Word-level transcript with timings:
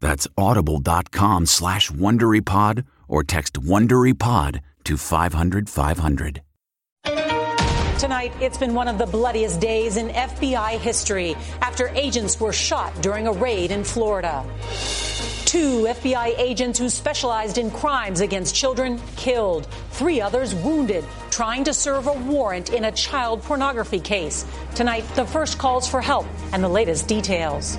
That's 0.00 0.26
audible.com 0.36 1.46
slash 1.46 1.90
WonderyPod 1.90 2.84
or 3.08 3.22
text 3.22 3.54
WonderyPod 3.54 4.60
to 4.84 4.96
500 4.96 5.68
500. 5.68 6.42
Tonight, 7.98 8.32
it's 8.40 8.56
been 8.56 8.72
one 8.72 8.88
of 8.88 8.96
the 8.96 9.04
bloodiest 9.04 9.60
days 9.60 9.98
in 9.98 10.08
FBI 10.08 10.78
history 10.78 11.36
after 11.60 11.88
agents 11.88 12.40
were 12.40 12.52
shot 12.52 12.94
during 13.02 13.26
a 13.26 13.32
raid 13.32 13.70
in 13.70 13.84
Florida. 13.84 14.42
Two 15.44 15.84
FBI 15.84 16.38
agents 16.38 16.78
who 16.78 16.88
specialized 16.88 17.58
in 17.58 17.70
crimes 17.70 18.20
against 18.20 18.54
children 18.54 18.98
killed, 19.16 19.66
three 19.90 20.20
others 20.20 20.54
wounded, 20.54 21.04
trying 21.30 21.64
to 21.64 21.74
serve 21.74 22.06
a 22.06 22.12
warrant 22.12 22.72
in 22.72 22.86
a 22.86 22.92
child 22.92 23.42
pornography 23.42 24.00
case. 24.00 24.46
Tonight, 24.74 25.04
the 25.14 25.26
first 25.26 25.58
calls 25.58 25.86
for 25.86 26.00
help 26.00 26.26
and 26.52 26.64
the 26.64 26.68
latest 26.68 27.06
details 27.06 27.76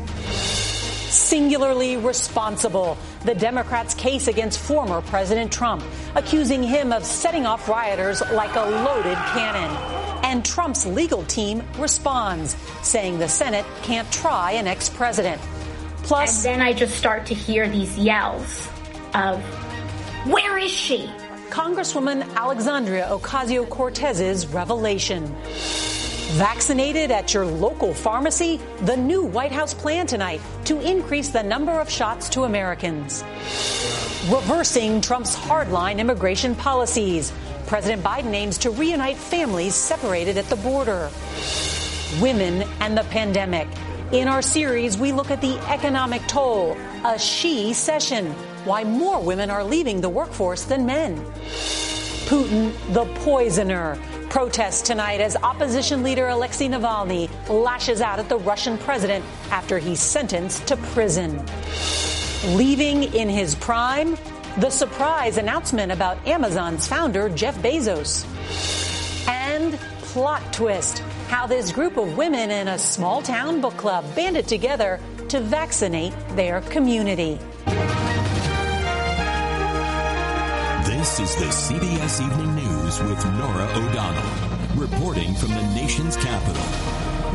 singularly 1.12 1.98
responsible. 1.98 2.98
The 3.26 3.36
Democrats' 3.36 3.94
case 3.94 4.28
against 4.28 4.60
former 4.60 5.02
President 5.02 5.52
Trump, 5.52 5.84
accusing 6.16 6.64
him 6.64 6.92
of 6.92 7.06
setting 7.06 7.46
off 7.46 7.68
rioters 7.68 8.22
like 8.32 8.56
a 8.56 8.62
loaded 8.62 9.18
cannon. 9.34 9.76
And 10.24 10.46
Trump's 10.46 10.86
legal 10.86 11.24
team 11.26 11.64
responds, 11.78 12.56
saying 12.82 13.20
the 13.20 13.28
Senate 13.28 13.66
can't 13.84 14.10
try 14.12 14.54
an 14.54 14.68
ex 14.68 14.90
president. 14.90 15.42
Plus, 16.04 16.46
and 16.46 16.56
then 16.56 16.62
I 16.62 16.74
just 16.74 16.96
start 16.98 17.26
to 17.28 17.34
hear 17.34 17.68
these 17.68 17.98
yells 17.98 18.68
of, 19.14 19.42
Where 20.28 20.58
is 20.58 20.72
she? 20.72 21.10
Congresswoman 21.50 22.24
Alexandria 22.36 23.08
Ocasio 23.12 23.68
Cortez's 23.68 24.48
revelation. 24.48 25.36
Vaccinated 26.36 27.12
at 27.12 27.34
your 27.34 27.46
local 27.46 27.94
pharmacy? 27.94 28.62
The 28.84 28.96
new 28.96 29.22
White 29.22 29.52
House 29.52 29.74
plan 29.74 30.08
tonight 30.08 30.40
to 30.64 30.80
increase 30.80 31.28
the 31.28 31.44
number 31.44 31.74
of 31.74 31.90
shots 31.90 32.30
to 32.30 32.44
Americans. 32.44 33.22
Reversing 34.32 35.02
Trump's 35.02 35.36
hardline 35.36 36.00
immigration 36.00 36.56
policies. 36.56 37.34
President 37.68 38.02
Biden 38.02 38.34
aims 38.34 38.58
to 38.60 38.70
reunite 38.70 39.18
families 39.18 39.76
separated 39.76 40.38
at 40.38 40.46
the 40.46 40.56
border. 40.56 41.10
Women 42.22 42.64
and 42.80 42.98
the 42.98 43.04
pandemic. 43.10 43.68
In 44.14 44.30
our 44.30 44.42
series, 44.42 44.98
we 44.98 45.12
look 45.12 45.32
at 45.32 45.42
the 45.42 45.60
economic 45.70 46.26
toll, 46.28 46.78
a 47.04 47.20
she 47.20 47.74
session, 47.74 48.32
why 48.64 48.86
more 48.86 49.22
women 49.22 49.52
are 49.52 49.66
leaving 49.66 50.00
the 50.00 50.10
workforce 50.10 50.64
than 50.64 50.86
men. 50.86 51.18
Putin, 52.26 52.72
the 52.94 53.04
poisoner. 53.20 54.00
Protests 54.32 54.82
tonight 54.82 55.20
as 55.20 55.36
opposition 55.36 56.04
leader 56.04 56.30
Alexei 56.30 56.70
Navalny 56.70 57.30
lashes 57.50 58.00
out 58.00 58.18
at 58.18 58.30
the 58.30 58.38
Russian 58.38 58.78
president 58.78 59.26
after 59.50 59.78
he's 59.78 60.00
sentenced 60.00 60.66
to 60.68 60.78
prison. 60.78 61.46
Leaving 62.56 63.14
in 63.14 63.28
his 63.28 63.56
prime, 63.56 64.18
the 64.60 64.70
surprise 64.70 65.36
announcement 65.36 65.92
about 65.92 66.26
Amazon's 66.26 66.88
founder 66.88 67.28
Jeff 67.28 67.58
Bezos. 67.58 68.26
And 69.28 69.78
plot 70.04 70.42
twist 70.54 71.00
how 71.28 71.46
this 71.46 71.74
group 71.74 71.98
of 71.98 72.16
women 72.16 72.52
in 72.52 72.70
a 72.70 72.80
small 72.80 73.22
town 73.22 73.60
book 73.60 73.76
club 73.76 74.06
banded 74.16 74.48
together 74.48 75.02
to 75.28 75.42
vaccinate 75.42 76.14
their 76.38 76.62
community. 76.62 77.38
This 81.02 81.20
is 81.20 81.36
the 81.36 81.46
CBS 81.46 82.24
Evening 82.24 82.54
News 82.58 83.02
with 83.02 83.26
Norah 83.40 83.72
O'Donnell, 83.74 84.78
reporting 84.80 85.34
from 85.34 85.50
the 85.50 85.64
nation's 85.74 86.16
capital. 86.16 86.64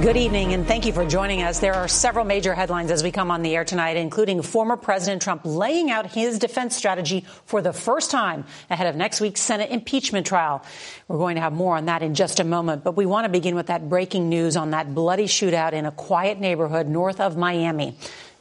Good 0.00 0.16
evening, 0.16 0.52
and 0.52 0.64
thank 0.64 0.86
you 0.86 0.92
for 0.92 1.04
joining 1.04 1.42
us. 1.42 1.58
There 1.58 1.74
are 1.74 1.88
several 1.88 2.24
major 2.24 2.54
headlines 2.54 2.92
as 2.92 3.02
we 3.02 3.10
come 3.10 3.32
on 3.32 3.42
the 3.42 3.56
air 3.56 3.64
tonight, 3.64 3.96
including 3.96 4.42
former 4.42 4.76
President 4.76 5.20
Trump 5.20 5.40
laying 5.44 5.90
out 5.90 6.06
his 6.06 6.38
defense 6.38 6.76
strategy 6.76 7.24
for 7.46 7.60
the 7.60 7.72
first 7.72 8.12
time 8.12 8.44
ahead 8.70 8.86
of 8.86 8.94
next 8.94 9.20
week's 9.20 9.40
Senate 9.40 9.70
impeachment 9.70 10.28
trial. 10.28 10.62
We're 11.08 11.18
going 11.18 11.34
to 11.34 11.40
have 11.40 11.52
more 11.52 11.76
on 11.76 11.86
that 11.86 12.04
in 12.04 12.14
just 12.14 12.38
a 12.38 12.44
moment, 12.44 12.84
but 12.84 12.96
we 12.96 13.04
want 13.04 13.24
to 13.24 13.30
begin 13.30 13.56
with 13.56 13.66
that 13.66 13.88
breaking 13.88 14.28
news 14.28 14.56
on 14.56 14.70
that 14.70 14.94
bloody 14.94 15.24
shootout 15.24 15.72
in 15.72 15.86
a 15.86 15.90
quiet 15.90 16.38
neighborhood 16.38 16.86
north 16.86 17.20
of 17.20 17.36
Miami. 17.36 17.96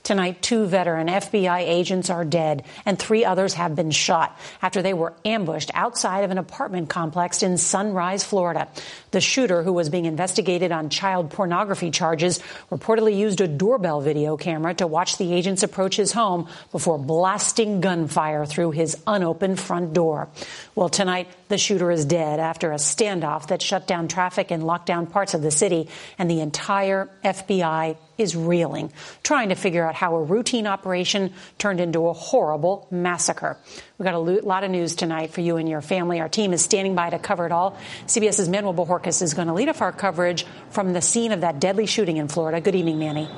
Tonight, 0.06 0.40
two 0.44 0.68
veteran 0.68 1.08
FBI 1.08 1.62
agents 1.62 2.12
are 2.12 2.24
dead 2.24 2.64
and 2.86 3.00
three 3.00 3.26
others 3.26 3.56
have 3.56 3.76
been 3.76 3.90
shot 3.90 4.40
after 4.62 4.84
they 4.84 4.94
were 4.94 5.14
ambushed 5.26 5.72
outside 5.74 6.24
of 6.24 6.30
an 6.30 6.38
apartment 6.38 6.90
complex 6.90 7.42
in 7.42 7.58
Sunrise, 7.58 8.24
Florida. 8.24 8.68
The 9.10 9.20
shooter, 9.20 9.64
who 9.64 9.74
was 9.74 9.90
being 9.90 10.06
investigated 10.06 10.72
on 10.72 10.92
child 10.92 11.32
pornography 11.32 11.90
charges, 11.90 12.40
reportedly 12.70 13.18
used 13.18 13.42
a 13.42 13.48
doorbell 13.48 14.00
video 14.00 14.38
camera 14.38 14.76
to 14.76 14.86
watch 14.86 15.18
the 15.18 15.34
agents 15.34 15.64
approach 15.64 15.96
his 15.96 16.12
home 16.12 16.50
before 16.72 17.00
blasting 17.00 17.82
gunfire 17.82 18.46
through 18.46 18.72
his 18.72 18.96
unopened 19.08 19.60
front 19.60 19.94
door. 19.94 20.30
Well, 20.76 20.90
tonight, 20.90 21.30
the 21.48 21.58
shooter 21.58 21.92
is 21.92 22.06
dead 22.06 22.40
after 22.40 22.72
a 22.72 22.76
standoff 22.76 23.48
that 23.48 23.62
shut 23.62 23.88
down 23.88 24.08
traffic 24.08 24.52
and 24.52 24.64
locked 24.64 24.86
down 24.88 25.08
parts 25.08 25.34
of 25.34 25.42
the 25.42 25.52
city, 25.52 25.90
and 26.18 26.30
the 26.30 26.42
entire 26.42 27.10
FBI 27.24 27.98
is 28.18 28.36
reeling, 28.36 28.92
trying 29.24 29.50
to 29.50 29.56
figure 29.56 29.86
out 29.86 29.96
how 29.96 30.16
a 30.16 30.24
routine 30.24 30.68
operation 30.68 31.34
turned 31.58 31.80
into 31.80 32.08
a 32.08 32.14
horrible 32.14 32.88
massacre. 32.90 33.58
We've 33.98 34.06
got 34.06 34.16
a 34.16 34.20
lot 34.20 34.64
of 34.64 34.72
news 34.72 34.96
tonight 34.96 35.32
for 35.32 35.42
you 35.42 35.58
and 35.58 35.68
your 35.68 35.82
family. 35.82 36.20
Our 36.20 36.30
team 36.30 36.54
is 36.54 36.64
standing 36.64 36.96
by 36.96 37.10
to 37.10 37.20
cover 37.20 37.46
it 37.46 37.52
all. 37.52 37.78
CBS's 38.08 38.50
Manuel 38.50 38.74
Bojorquez 38.74 39.22
is 39.22 39.34
going 39.34 39.48
to 39.48 39.54
lead 39.54 39.70
off 39.70 39.82
our 39.82 39.92
coverage 39.92 40.46
from 40.70 40.94
the 40.94 41.02
scene 41.02 41.32
of 41.32 41.42
that 41.42 41.60
deadly 41.60 41.86
shooting 41.86 42.18
in 42.18 42.28
Florida. 42.28 42.62
Good 42.62 42.76
evening, 42.76 43.00
Manny. 43.00 43.30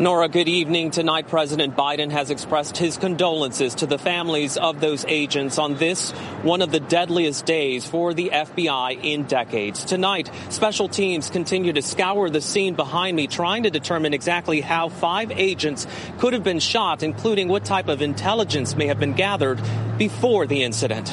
Norah, 0.00 0.28
good 0.28 0.46
evening. 0.46 0.92
Tonight, 0.92 1.26
President 1.26 1.74
Biden 1.74 2.12
has 2.12 2.30
expressed 2.30 2.76
his 2.76 2.96
condolences 2.96 3.74
to 3.74 3.86
the 3.86 3.98
families 3.98 4.56
of 4.56 4.78
those 4.78 5.04
agents 5.08 5.58
on 5.58 5.74
this, 5.74 6.12
one 6.42 6.62
of 6.62 6.70
the 6.70 6.78
deadliest 6.78 7.44
days 7.46 7.84
for 7.84 8.14
the 8.14 8.30
FBI 8.32 9.02
in 9.02 9.24
decades. 9.24 9.84
Tonight, 9.84 10.30
special 10.50 10.88
teams 10.88 11.30
continue 11.30 11.72
to 11.72 11.82
scour 11.82 12.30
the 12.30 12.40
scene 12.40 12.76
behind 12.76 13.16
me, 13.16 13.26
trying 13.26 13.64
to 13.64 13.70
determine 13.70 14.14
exactly 14.14 14.60
how 14.60 14.88
five 14.88 15.32
agents 15.32 15.84
could 16.18 16.32
have 16.32 16.44
been 16.44 16.60
shot, 16.60 17.02
including 17.02 17.48
what 17.48 17.64
type 17.64 17.88
of 17.88 18.00
intelligence 18.00 18.76
may 18.76 18.86
have 18.86 19.00
been 19.00 19.14
gathered 19.14 19.60
before 19.98 20.46
the 20.46 20.62
incident. 20.62 21.12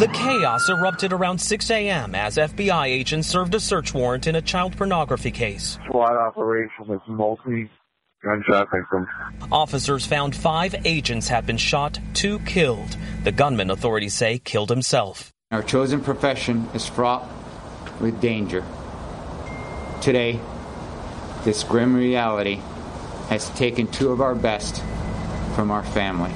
The 0.00 0.08
chaos 0.08 0.70
erupted 0.70 1.12
around 1.12 1.38
6 1.42 1.70
a.m. 1.70 2.14
as 2.14 2.38
FBI 2.38 2.86
agents 2.86 3.28
served 3.28 3.54
a 3.54 3.60
search 3.60 3.92
warrant 3.92 4.26
in 4.26 4.34
a 4.34 4.40
child 4.40 4.74
pornography 4.74 5.30
case. 5.30 5.78
SWAT 5.90 6.16
operation 6.16 6.86
was 6.86 7.00
mostly 7.06 7.68
gunshot 8.24 8.68
victims. 8.72 9.08
Officers 9.52 10.06
found 10.06 10.34
five 10.34 10.74
agents 10.86 11.28
had 11.28 11.44
been 11.44 11.58
shot, 11.58 11.98
two 12.14 12.38
killed. 12.46 12.96
The 13.24 13.32
gunman, 13.32 13.70
authorities 13.70 14.14
say, 14.14 14.38
killed 14.38 14.70
himself. 14.70 15.34
Our 15.50 15.62
chosen 15.62 16.00
profession 16.00 16.66
is 16.72 16.86
fraught 16.86 17.28
with 18.00 18.22
danger. 18.22 18.64
Today, 20.00 20.40
this 21.44 21.62
grim 21.62 21.94
reality 21.94 22.62
has 23.28 23.50
taken 23.50 23.86
two 23.86 24.12
of 24.12 24.22
our 24.22 24.34
best 24.34 24.82
from 25.54 25.70
our 25.70 25.84
family. 25.84 26.32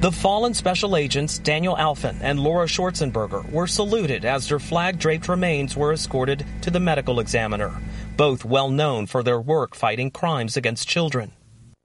The 0.00 0.10
fallen 0.10 0.54
special 0.54 0.96
agents 0.96 1.38
Daniel 1.38 1.76
Alfin 1.76 2.16
and 2.22 2.40
Laura 2.40 2.66
Schwartzenberger 2.66 3.52
were 3.52 3.66
saluted 3.66 4.24
as 4.24 4.48
their 4.48 4.58
flag 4.58 4.98
draped 4.98 5.28
remains 5.28 5.76
were 5.76 5.92
escorted 5.92 6.46
to 6.62 6.70
the 6.70 6.80
medical 6.80 7.20
examiner, 7.20 7.70
both 8.16 8.42
well 8.42 8.70
known 8.70 9.06
for 9.06 9.22
their 9.22 9.38
work 9.38 9.74
fighting 9.74 10.10
crimes 10.10 10.56
against 10.56 10.88
children. 10.88 11.32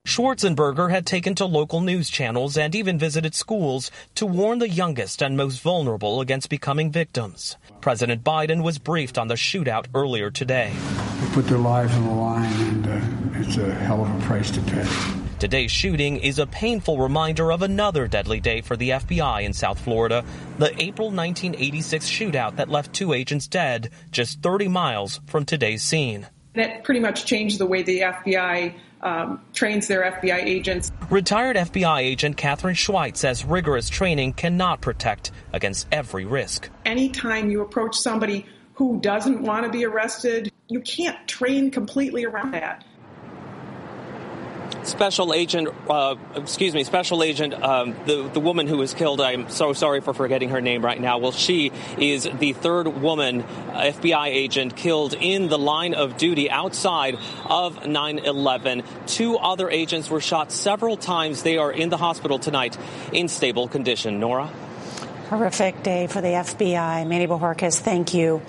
Schwartzenberger 0.07 0.91
had 0.91 1.05
taken 1.05 1.35
to 1.35 1.45
local 1.45 1.81
news 1.81 2.09
channels 2.09 2.57
and 2.57 2.73
even 2.73 2.97
visited 2.97 3.35
schools 3.35 3.91
to 4.13 4.25
warn 4.25 4.59
the 4.59 4.69
youngest 4.69 5.21
and 5.21 5.35
most 5.35 5.59
vulnerable 5.59 6.21
against 6.21 6.47
becoming 6.49 6.91
victims. 6.91 7.57
President 7.81 8.23
Biden 8.23 8.63
was 8.63 8.77
briefed 8.77 9.17
on 9.17 9.27
the 9.27 9.33
shootout 9.33 9.87
earlier 9.93 10.31
today. 10.31 10.71
They 11.19 11.33
put 11.33 11.47
their 11.47 11.57
lives 11.57 11.93
on 11.95 12.05
the 12.05 12.13
line, 12.13 12.61
and 12.61 12.87
uh, 12.87 13.39
it's 13.41 13.57
a 13.57 13.73
hell 13.73 14.05
of 14.05 14.23
a 14.23 14.25
price 14.25 14.51
to 14.51 14.61
pay. 14.61 14.87
Today's 15.37 15.69
shooting 15.69 16.17
is 16.17 16.39
a 16.39 16.47
painful 16.47 16.97
reminder 16.97 17.51
of 17.51 17.61
another 17.61 18.07
deadly 18.07 18.39
day 18.39 18.61
for 18.61 18.77
the 18.77 18.91
FBI 18.91 19.43
in 19.43 19.51
South 19.51 19.77
Florida, 19.77 20.23
the 20.57 20.71
April 20.81 21.07
1986 21.11 22.09
shootout 22.09 22.55
that 22.55 22.69
left 22.69 22.93
two 22.93 23.11
agents 23.11 23.45
dead 23.45 23.89
just 24.11 24.41
30 24.41 24.69
miles 24.69 25.19
from 25.27 25.43
today's 25.43 25.83
scene. 25.83 26.25
That 26.53 26.85
pretty 26.85 27.01
much 27.01 27.25
changed 27.25 27.59
the 27.59 27.65
way 27.65 27.83
the 27.83 27.99
FBI 27.99 28.75
um, 29.01 29.41
trains 29.53 29.87
their 29.87 30.09
FBI 30.09 30.41
agents. 30.41 30.89
Retired 31.09 31.57
FBI 31.57 31.99
agent 31.99 32.37
Katherine 32.37 32.75
Schweit 32.75 33.17
says 33.17 33.43
rigorous 33.43 33.89
training 33.89 34.33
cannot 34.33 34.79
protect 34.79 35.31
against 35.51 35.85
every 35.91 36.23
risk. 36.23 36.69
Anytime 36.85 37.49
you 37.49 37.61
approach 37.61 37.97
somebody 37.97 38.45
who 38.75 39.01
doesn't 39.01 39.41
want 39.41 39.65
to 39.65 39.71
be 39.71 39.85
arrested, 39.85 40.49
you 40.69 40.79
can't 40.79 41.27
train 41.27 41.71
completely 41.71 42.23
around 42.23 42.51
that. 42.51 42.85
Special 44.85 45.33
Agent, 45.33 45.69
uh, 45.89 46.15
excuse 46.35 46.73
me, 46.73 46.83
Special 46.83 47.23
Agent, 47.23 47.53
um, 47.53 47.95
the 48.05 48.29
the 48.31 48.39
woman 48.39 48.67
who 48.67 48.77
was 48.77 48.93
killed. 48.93 49.19
I'm 49.19 49.49
so 49.49 49.73
sorry 49.73 50.01
for 50.01 50.13
forgetting 50.13 50.49
her 50.49 50.61
name 50.61 50.83
right 50.83 50.99
now. 50.99 51.17
Well, 51.17 51.31
she 51.31 51.71
is 51.97 52.29
the 52.39 52.53
third 52.53 52.87
woman 52.87 53.43
FBI 53.43 54.27
agent 54.27 54.75
killed 54.75 55.13
in 55.13 55.47
the 55.47 55.57
line 55.57 55.93
of 55.93 56.17
duty 56.17 56.49
outside 56.49 57.17
of 57.45 57.85
9/11. 57.85 58.83
Two 59.07 59.37
other 59.37 59.69
agents 59.69 60.09
were 60.09 60.21
shot 60.21 60.51
several 60.51 60.97
times. 60.97 61.43
They 61.43 61.57
are 61.57 61.71
in 61.71 61.89
the 61.89 61.97
hospital 61.97 62.39
tonight 62.39 62.77
in 63.11 63.27
stable 63.27 63.67
condition. 63.67 64.19
Norah? 64.19 64.51
Horrific 65.29 65.81
day 65.81 66.05
for 66.05 66.21
the 66.21 66.35
FBI. 66.35 67.07
Manny 67.07 67.25
Bojorquez, 67.25 67.79
thank 67.79 68.13
you. 68.13 68.43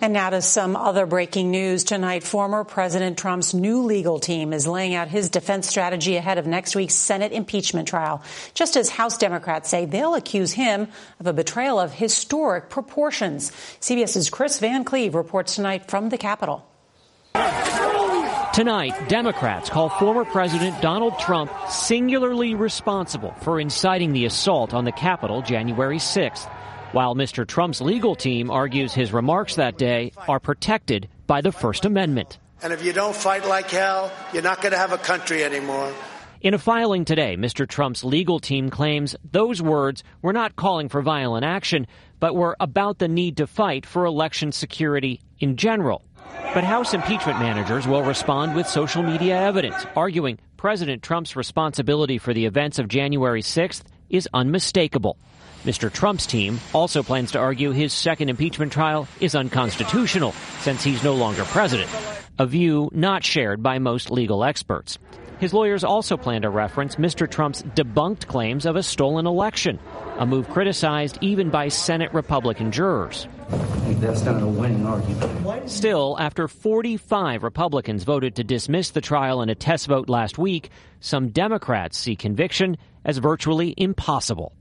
And 0.00 0.12
now 0.12 0.30
to 0.30 0.42
some 0.42 0.76
other 0.76 1.06
breaking 1.06 1.50
news 1.50 1.84
tonight. 1.84 2.22
Former 2.22 2.64
President 2.64 3.18
Trump's 3.18 3.54
new 3.54 3.82
legal 3.82 4.18
team 4.18 4.52
is 4.52 4.66
laying 4.66 4.94
out 4.94 5.08
his 5.08 5.30
defense 5.30 5.68
strategy 5.68 6.16
ahead 6.16 6.38
of 6.38 6.46
next 6.46 6.76
week's 6.76 6.94
Senate 6.94 7.32
impeachment 7.32 7.88
trial, 7.88 8.22
just 8.54 8.76
as 8.76 8.90
House 8.90 9.16
Democrats 9.16 9.70
say 9.70 9.86
they'll 9.86 10.14
accuse 10.14 10.52
him 10.52 10.88
of 11.18 11.26
a 11.26 11.32
betrayal 11.32 11.80
of 11.80 11.92
historic 11.92 12.68
proportions. 12.68 13.50
CBS's 13.80 14.28
Chris 14.28 14.58
Van 14.58 14.84
Cleave 14.84 15.14
reports 15.14 15.54
tonight 15.54 15.88
from 15.88 16.10
the 16.10 16.18
Capitol. 16.18 16.66
Tonight, 18.54 19.08
Democrats 19.08 19.68
call 19.68 19.90
former 19.90 20.24
President 20.24 20.80
Donald 20.80 21.18
Trump 21.18 21.50
singularly 21.68 22.54
responsible 22.54 23.34
for 23.42 23.60
inciting 23.60 24.12
the 24.14 24.24
assault 24.24 24.72
on 24.72 24.86
the 24.86 24.92
Capitol 24.92 25.42
January 25.42 25.98
6th 25.98 26.50
while 26.92 27.14
Mr. 27.14 27.46
Trump's 27.46 27.80
legal 27.80 28.14
team 28.14 28.50
argues 28.50 28.92
his 28.92 29.12
remarks 29.12 29.56
that 29.56 29.78
day 29.78 30.12
are 30.28 30.40
protected 30.40 31.08
by 31.26 31.40
the 31.40 31.52
First 31.52 31.84
Amendment. 31.84 32.38
And 32.62 32.72
if 32.72 32.84
you 32.84 32.92
don't 32.92 33.14
fight 33.14 33.46
like 33.46 33.70
hell, 33.70 34.10
you're 34.32 34.42
not 34.42 34.62
going 34.62 34.72
to 34.72 34.78
have 34.78 34.92
a 34.92 34.98
country 34.98 35.44
anymore. 35.44 35.92
In 36.40 36.54
a 36.54 36.58
filing 36.58 37.04
today, 37.04 37.36
Mr. 37.36 37.66
Trump's 37.66 38.04
legal 38.04 38.38
team 38.38 38.70
claims 38.70 39.16
those 39.30 39.60
words 39.60 40.04
were 40.22 40.32
not 40.32 40.56
calling 40.56 40.88
for 40.88 41.02
violent 41.02 41.44
action, 41.44 41.86
but 42.20 42.36
were 42.36 42.56
about 42.60 42.98
the 42.98 43.08
need 43.08 43.38
to 43.38 43.46
fight 43.46 43.84
for 43.84 44.04
election 44.04 44.52
security 44.52 45.20
in 45.38 45.56
general. 45.56 46.02
But 46.54 46.64
House 46.64 46.94
impeachment 46.94 47.38
managers 47.38 47.86
will 47.86 48.02
respond 48.02 48.54
with 48.54 48.66
social 48.66 49.02
media 49.02 49.40
evidence, 49.40 49.86
arguing 49.96 50.38
President 50.56 51.02
Trump's 51.02 51.36
responsibility 51.36 52.18
for 52.18 52.32
the 52.32 52.46
events 52.46 52.78
of 52.78 52.88
January 52.88 53.42
6th 53.42 53.82
is 54.08 54.28
unmistakable. 54.32 55.18
Mr. 55.66 55.92
Trump's 55.92 56.26
team 56.26 56.60
also 56.72 57.02
plans 57.02 57.32
to 57.32 57.40
argue 57.40 57.72
his 57.72 57.92
second 57.92 58.28
impeachment 58.28 58.72
trial 58.72 59.08
is 59.18 59.34
unconstitutional 59.34 60.30
since 60.60 60.84
he's 60.84 61.02
no 61.02 61.12
longer 61.12 61.42
president, 61.46 61.90
a 62.38 62.46
view 62.46 62.88
not 62.92 63.24
shared 63.24 63.64
by 63.64 63.80
most 63.80 64.12
legal 64.12 64.44
experts. 64.44 64.96
His 65.40 65.52
lawyers 65.52 65.82
also 65.82 66.16
plan 66.16 66.42
to 66.42 66.50
reference 66.50 66.94
Mr. 66.96 67.28
Trump's 67.28 67.62
debunked 67.62 68.28
claims 68.28 68.64
of 68.64 68.76
a 68.76 68.82
stolen 68.82 69.26
election, 69.26 69.80
a 70.18 70.24
move 70.24 70.48
criticized 70.48 71.18
even 71.20 71.50
by 71.50 71.66
Senate 71.66 72.14
Republican 72.14 72.70
jurors. 72.70 73.26
That's 73.98 74.22
not 74.22 74.40
a 74.40 74.46
winning 74.46 74.86
argument. 74.86 75.68
Still, 75.68 76.16
after 76.20 76.46
45 76.46 77.42
Republicans 77.42 78.04
voted 78.04 78.36
to 78.36 78.44
dismiss 78.44 78.90
the 78.90 79.00
trial 79.00 79.42
in 79.42 79.48
a 79.48 79.56
test 79.56 79.88
vote 79.88 80.08
last 80.08 80.38
week, 80.38 80.70
some 81.00 81.30
Democrats 81.30 81.98
see 81.98 82.14
conviction 82.14 82.76
as 83.04 83.18
virtually 83.18 83.74
impossible. 83.76 84.52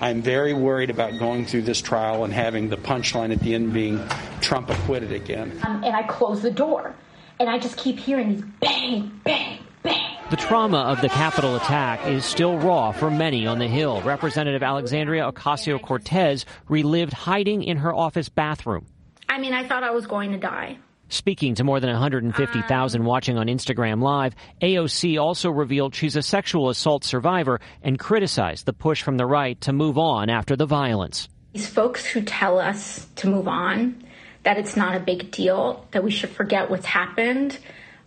I'm 0.00 0.22
very 0.22 0.52
worried 0.52 0.90
about 0.90 1.18
going 1.18 1.46
through 1.46 1.62
this 1.62 1.80
trial 1.80 2.24
and 2.24 2.32
having 2.32 2.68
the 2.68 2.76
punchline 2.76 3.32
at 3.32 3.40
the 3.40 3.54
end 3.54 3.72
being 3.72 4.00
Trump 4.40 4.70
acquitted 4.70 5.12
again. 5.12 5.58
Um, 5.64 5.84
and 5.84 5.94
I 5.94 6.02
close 6.02 6.42
the 6.42 6.50
door, 6.50 6.94
and 7.38 7.48
I 7.48 7.58
just 7.58 7.76
keep 7.76 7.98
hearing 7.98 8.36
these 8.36 8.44
bang, 8.60 9.20
bang, 9.24 9.58
bang. 9.82 10.16
The 10.30 10.36
trauma 10.36 10.78
of 10.78 11.00
the 11.02 11.08
Capitol 11.08 11.56
attack 11.56 12.06
is 12.06 12.24
still 12.24 12.58
raw 12.58 12.92
for 12.92 13.10
many 13.10 13.46
on 13.46 13.58
the 13.58 13.68
Hill. 13.68 14.00
Representative 14.02 14.62
Alexandria 14.62 15.30
Ocasio 15.30 15.80
Cortez 15.80 16.46
relived 16.68 17.12
hiding 17.12 17.62
in 17.62 17.76
her 17.76 17.94
office 17.94 18.28
bathroom. 18.28 18.86
I 19.28 19.38
mean, 19.38 19.52
I 19.52 19.68
thought 19.68 19.82
I 19.82 19.90
was 19.90 20.06
going 20.06 20.32
to 20.32 20.38
die. 20.38 20.78
Speaking 21.12 21.54
to 21.56 21.64
more 21.64 21.78
than 21.78 21.90
150,000 21.90 23.04
watching 23.04 23.36
on 23.36 23.46
Instagram 23.46 24.02
Live, 24.02 24.34
AOC 24.62 25.20
also 25.20 25.50
revealed 25.50 25.94
she's 25.94 26.16
a 26.16 26.22
sexual 26.22 26.70
assault 26.70 27.04
survivor 27.04 27.60
and 27.82 27.98
criticized 27.98 28.64
the 28.64 28.72
push 28.72 29.02
from 29.02 29.18
the 29.18 29.26
right 29.26 29.60
to 29.60 29.74
move 29.74 29.98
on 29.98 30.30
after 30.30 30.56
the 30.56 30.64
violence. 30.64 31.28
These 31.52 31.68
folks 31.68 32.06
who 32.06 32.22
tell 32.22 32.58
us 32.58 33.06
to 33.16 33.26
move 33.26 33.46
on, 33.46 34.02
that 34.44 34.56
it's 34.56 34.74
not 34.74 34.96
a 34.96 35.00
big 35.00 35.30
deal, 35.30 35.86
that 35.90 36.02
we 36.02 36.10
should 36.10 36.30
forget 36.30 36.70
what's 36.70 36.86
happened, 36.86 37.58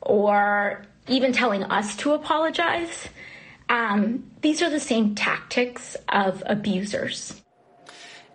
or 0.02 0.84
even 1.08 1.32
telling 1.32 1.64
us 1.64 1.96
to 1.98 2.14
apologize, 2.14 3.08
um, 3.70 4.32
these 4.42 4.64
are 4.64 4.72
the 4.72 4.80
same 4.80 5.14
tactics 5.14 5.96
of 6.10 6.42
abusers. 6.48 7.40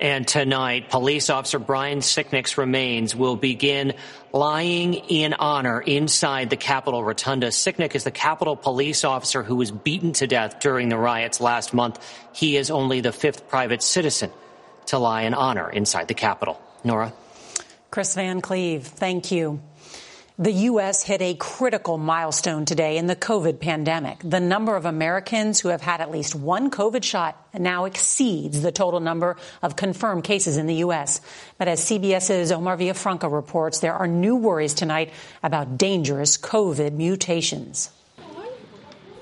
And 0.00 0.26
tonight, 0.26 0.88
police 0.88 1.28
officer 1.28 1.58
Brian 1.58 1.98
Sicknick's 1.98 2.56
remains 2.56 3.14
will 3.14 3.36
begin 3.36 3.92
lying 4.32 4.94
in 4.94 5.34
honor 5.34 5.78
inside 5.78 6.48
the 6.48 6.56
Capitol 6.56 7.04
Rotunda. 7.04 7.48
Sicknick 7.48 7.94
is 7.94 8.04
the 8.04 8.10
Capitol 8.10 8.56
police 8.56 9.04
officer 9.04 9.42
who 9.42 9.56
was 9.56 9.70
beaten 9.70 10.14
to 10.14 10.26
death 10.26 10.58
during 10.58 10.88
the 10.88 10.96
riots 10.96 11.38
last 11.38 11.74
month. 11.74 11.98
He 12.32 12.56
is 12.56 12.70
only 12.70 13.02
the 13.02 13.12
fifth 13.12 13.46
private 13.46 13.82
citizen 13.82 14.30
to 14.86 14.98
lie 14.98 15.22
in 15.22 15.34
honor 15.34 15.68
inside 15.68 16.08
the 16.08 16.14
Capitol. 16.14 16.58
Norah? 16.82 17.12
Chris 17.90 18.14
Van 18.14 18.40
Cleave, 18.40 18.86
thank 18.86 19.30
you. 19.30 19.60
The 20.40 20.52
U.S. 20.70 21.02
hit 21.02 21.20
a 21.20 21.34
critical 21.34 21.98
milestone 21.98 22.64
today 22.64 22.96
in 22.96 23.06
the 23.06 23.14
COVID 23.14 23.60
pandemic. 23.60 24.20
The 24.24 24.40
number 24.40 24.74
of 24.74 24.86
Americans 24.86 25.60
who 25.60 25.68
have 25.68 25.82
had 25.82 26.00
at 26.00 26.10
least 26.10 26.34
one 26.34 26.70
COVID 26.70 27.04
shot 27.04 27.36
now 27.52 27.84
exceeds 27.84 28.62
the 28.62 28.72
total 28.72 29.00
number 29.00 29.36
of 29.60 29.76
confirmed 29.76 30.24
cases 30.24 30.56
in 30.56 30.66
the 30.66 30.76
U.S. 30.76 31.20
But 31.58 31.68
as 31.68 31.82
CBS's 31.82 32.52
Omar 32.52 32.78
Villafranca 32.78 33.30
reports, 33.30 33.80
there 33.80 33.92
are 33.92 34.06
new 34.06 34.34
worries 34.34 34.72
tonight 34.72 35.12
about 35.42 35.76
dangerous 35.76 36.38
COVID 36.38 36.92
mutations. 36.92 37.90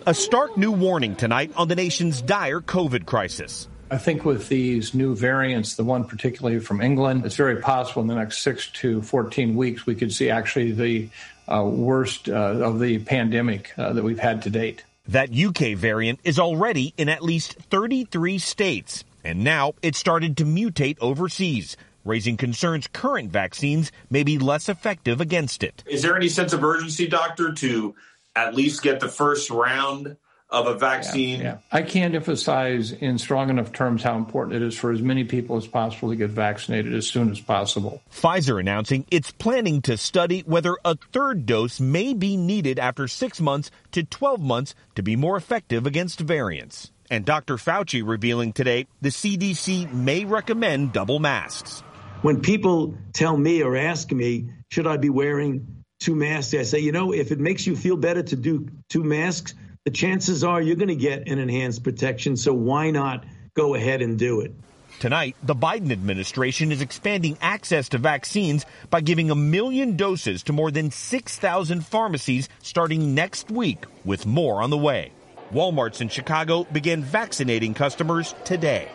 A 0.07 0.15
stark 0.15 0.57
new 0.57 0.71
warning 0.71 1.17
tonight 1.17 1.51
on 1.57 1.67
the 1.67 1.75
nation's 1.75 2.23
dire 2.23 2.61
COVID 2.61 3.07
crisis. 3.07 3.67
I 3.91 3.97
think 3.97 4.25
with 4.25 4.49
these 4.49 4.93
new 4.93 5.15
variants, 5.15 5.75
the 5.77 5.85
one 5.85 6.05
particularly 6.05 6.59
from 6.59 6.81
England, 6.83 7.25
it's 7.25 7.37
very 7.37 7.57
possible 7.57 8.03
in 8.03 8.09
the 8.09 8.15
next 8.15 8.39
six 8.39 8.69
to 8.73 9.01
14 9.01 9.57
weeks 9.57 9.87
we 9.87 9.95
could 9.95 10.13
see 10.13 10.29
actually 10.29 10.73
the 10.73 11.09
uh, 11.49 11.65
worst 11.65 12.29
uh, 12.29 12.33
of 12.33 12.81
the 12.81 12.99
pandemic 12.99 13.73
uh, 13.79 13.95
that 13.95 14.05
we've 14.05 14.19
had 14.19 14.43
to 14.43 14.51
date. 14.51 14.85
That 15.07 15.35
UK 15.35 15.75
variant 15.79 16.21
is 16.23 16.39
already 16.39 16.93
in 16.99 17.09
at 17.09 17.23
least 17.23 17.55
33 17.71 18.39
states, 18.39 19.05
and 19.25 19.43
now 19.43 19.73
it's 19.81 19.99
started 19.99 20.37
to 20.37 20.45
mutate 20.45 20.99
overseas, 21.01 21.79
raising 22.05 22.37
concerns 22.37 22.87
current 22.89 23.33
vaccines 23.33 23.91
may 24.11 24.23
be 24.23 24.39
less 24.39 24.69
effective 24.69 25.23
against 25.23 25.63
it. 25.63 25.83
Is 25.87 26.03
there 26.03 26.15
any 26.15 26.29
sense 26.29 26.53
of 26.53 26.63
urgency, 26.63 27.07
doctor, 27.07 27.55
to 27.55 27.95
at 28.37 28.55
least 28.55 28.83
get 28.83 29.01
the 29.01 29.09
first 29.09 29.49
round 29.49 30.19
of 30.51 30.67
a 30.67 30.75
vaccine. 30.75 31.41
Yeah, 31.41 31.45
yeah. 31.45 31.59
I 31.71 31.83
can't 31.83 32.15
emphasize 32.15 32.93
in 32.93 33.19
strong 33.19 33.51
enough 33.51 33.73
terms 33.73 34.03
how 34.03 34.17
important 34.17 34.57
it 34.57 34.63
is 34.63 34.77
for 34.77 34.93
as 34.93 35.03
many 35.03 35.25
people 35.25 35.57
as 35.57 35.67
possible 35.67 36.11
to 36.11 36.17
get 36.17 36.31
vaccinated 36.31 36.95
as 36.95 37.07
soon 37.07 37.31
as 37.31 37.41
possible. 37.41 38.01
Pfizer 38.11 38.59
announcing 38.59 39.05
it's 39.11 39.31
planning 39.31 39.83
to 39.83 39.97
study 39.97 40.41
whether 40.47 40.77
a 40.85 40.97
third 41.13 41.45
dose 41.45 41.81
may 41.81 42.15
be 42.15 42.37
needed 42.37 42.79
after 42.79 43.07
six 43.07 43.41
months 43.41 43.71
to 43.93 44.03
12 44.03 44.41
months 44.41 44.75
to 44.95 45.03
be 45.03 45.17
more 45.17 45.37
effective 45.37 45.87
against 45.87 46.21
variants. 46.21 46.91
And 47.11 47.25
Dr. 47.25 47.57
Fauci 47.57 48.07
revealing 48.07 48.53
today 48.53 48.87
the 49.01 49.09
CDC 49.11 49.93
may 49.93 50.25
recommend 50.25 50.93
double 50.93 51.19
masks. 51.19 51.83
When 52.23 52.41
people 52.41 52.95
tell 53.13 53.37
me 53.37 53.63
or 53.63 53.77
ask 53.77 54.11
me, 54.11 54.51
should 54.71 54.87
I 54.87 54.97
be 54.97 55.09
wearing 55.09 55.85
two 56.01 56.15
masks? 56.15 56.55
I 56.55 56.63
say, 56.65 56.81
you 56.81 56.93
know, 56.93 57.13
if 57.13 57.33
it 57.33 57.39
makes 57.39 57.67
you 57.67 57.77
feel 57.77 57.97
better 57.97 58.23
to 58.23 58.37
do 58.37 58.69
two 58.89 59.05
masks, 59.05 59.55
the 59.89 59.95
chances 59.95 60.45
are 60.45 60.61
you're 60.61 60.77
going 60.77 60.89
to 60.89 60.95
get 60.95 61.29
an 61.29 61.39
enhanced 61.39 61.83
protection. 61.83 62.37
So 62.37 62.53
why 62.53 62.91
not 62.91 63.25
go 63.55 63.75
ahead 63.75 64.03
and 64.03 64.19
do 64.19 64.43
it? 64.43 64.53
Tonight, 65.01 65.35
the 65.43 65.55
Biden 65.55 65.91
administration 65.91 66.73
is 66.73 66.83
expanding 66.83 67.39
access 67.41 67.89
to 67.89 67.97
vaccines 67.97 68.67
by 68.91 69.01
giving 69.01 69.31
a 69.31 69.35
million 69.35 69.97
doses 69.97 70.43
to 70.43 70.53
more 70.53 70.71
than 70.71 70.91
6,000 70.91 71.87
pharmacies 71.87 72.51
starting 72.59 73.15
next 73.15 73.51
week, 73.51 73.87
with 74.05 74.27
more 74.27 74.61
on 74.61 74.69
the 74.69 74.77
way. 74.77 75.11
Walmarts 75.55 76.03
in 76.03 76.11
Chicago 76.11 76.65
began 76.65 77.03
vaccinating 77.03 77.73
customers 77.73 78.35
today. 78.45 78.91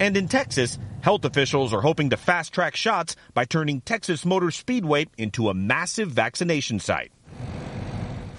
And 0.00 0.16
in 0.16 0.28
Texas, 0.28 0.78
health 1.02 1.26
officials 1.26 1.74
are 1.74 1.82
hoping 1.82 2.08
to 2.08 2.16
fast 2.16 2.54
track 2.54 2.74
shots 2.74 3.16
by 3.34 3.44
turning 3.44 3.82
Texas 3.82 4.24
Motor 4.24 4.50
Speedway 4.50 5.08
into 5.18 5.50
a 5.50 5.54
massive 5.54 6.08
vaccination 6.08 6.78
site. 6.78 7.12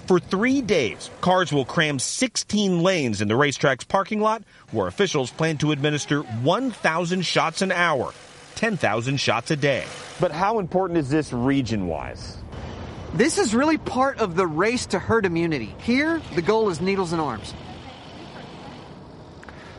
For 0.06 0.20
three 0.20 0.60
days, 0.60 1.08
cars 1.22 1.50
will 1.50 1.64
cram 1.64 1.98
16 1.98 2.82
lanes 2.82 3.22
in 3.22 3.28
the 3.28 3.36
racetrack's 3.36 3.84
parking 3.84 4.20
lot, 4.20 4.42
where 4.70 4.86
officials 4.86 5.30
plan 5.30 5.56
to 5.58 5.72
administer 5.72 6.20
1,000 6.20 7.22
shots 7.22 7.62
an 7.62 7.72
hour, 7.72 8.12
10,000 8.56 9.16
shots 9.16 9.50
a 9.50 9.56
day. 9.56 9.84
But 10.20 10.30
how 10.30 10.58
important 10.58 10.98
is 10.98 11.08
this 11.08 11.32
region 11.32 11.86
wise? 11.86 12.36
This 13.14 13.38
is 13.38 13.54
really 13.54 13.78
part 13.78 14.18
of 14.18 14.36
the 14.36 14.46
race 14.46 14.84
to 14.86 14.98
herd 14.98 15.24
immunity. 15.24 15.74
Here, 15.78 16.20
the 16.34 16.42
goal 16.42 16.68
is 16.68 16.82
needles 16.82 17.12
and 17.12 17.20
arms. 17.22 17.54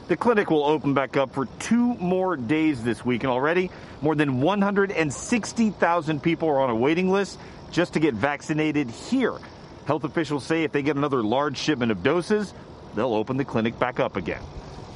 The 0.08 0.17
clinic 0.17 0.50
will 0.50 0.63
open 0.63 0.96
back 0.96 1.17
up 1.17 1.36
for 1.36 1.46
two 1.60 1.94
more 1.96 2.36
days 2.36 2.84
this 2.84 3.05
week, 3.05 3.24
and 3.24 3.32
already 3.32 3.70
more 4.01 4.15
than 4.15 4.41
160,000 4.41 6.24
people 6.24 6.50
are 6.50 6.62
on 6.62 6.72
a 6.72 6.75
waiting 6.75 7.12
list 7.12 7.38
just 7.70 7.94
to 7.94 8.00
get 8.00 8.15
vaccinated 8.15 8.89
here 8.89 9.38
Health 9.85 10.03
officials 10.03 10.45
say 10.45 10.63
if 10.63 10.71
they 10.71 10.81
get 10.81 10.95
another 10.95 11.23
large 11.23 11.57
shipment 11.57 11.91
of 11.91 12.01
doses, 12.03 12.53
they'll 12.95 13.13
open 13.13 13.37
the 13.37 13.45
clinic 13.45 13.77
back 13.77 13.99
up 13.99 14.15
again. 14.15 14.41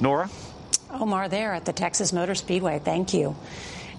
Norah? 0.00 0.28
Omar 0.90 1.28
there 1.28 1.52
at 1.52 1.64
the 1.64 1.72
Texas 1.72 2.12
Motor 2.12 2.34
Speedway. 2.34 2.80
Thank 2.80 3.14
you. 3.14 3.36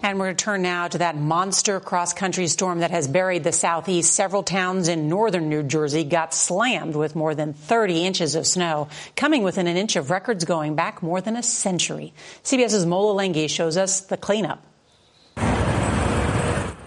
And 0.04 0.18
we're 0.18 0.26
going 0.26 0.36
to 0.36 0.44
turn 0.44 0.62
now 0.64 0.88
to 0.88 0.98
that 0.98 1.16
monster 1.16 1.80
cross 1.80 2.12
country 2.14 2.48
storm 2.48 2.80
that 2.80 2.90
has 2.90 3.08
buried 3.08 3.44
the 3.44 3.52
southeast. 3.52 4.14
Several 4.14 4.42
towns 4.42 4.88
in 4.88 5.08
northern 5.08 5.48
New 5.48 5.62
Jersey 5.62 6.04
got 6.04 6.34
slammed 6.34 6.96
with 6.96 7.16
more 7.16 7.36
than 7.36 7.54
30 7.54 8.04
inches 8.04 8.34
of 8.34 8.48
snow, 8.48 8.88
coming 9.16 9.44
within 9.44 9.68
an 9.68 9.78
inch 9.78 9.96
of 9.96 10.10
records 10.10 10.44
going 10.44 10.76
back 10.76 11.04
more 11.04 11.22
than 11.22 11.38
a 11.38 11.44
century. 11.44 12.14
CBS's 12.44 12.86
Mola 12.86 13.22
Lenghi 13.22 13.48
shows 13.48 13.78
us 13.78 14.02
the 14.02 14.18
cleanup. 14.18 14.66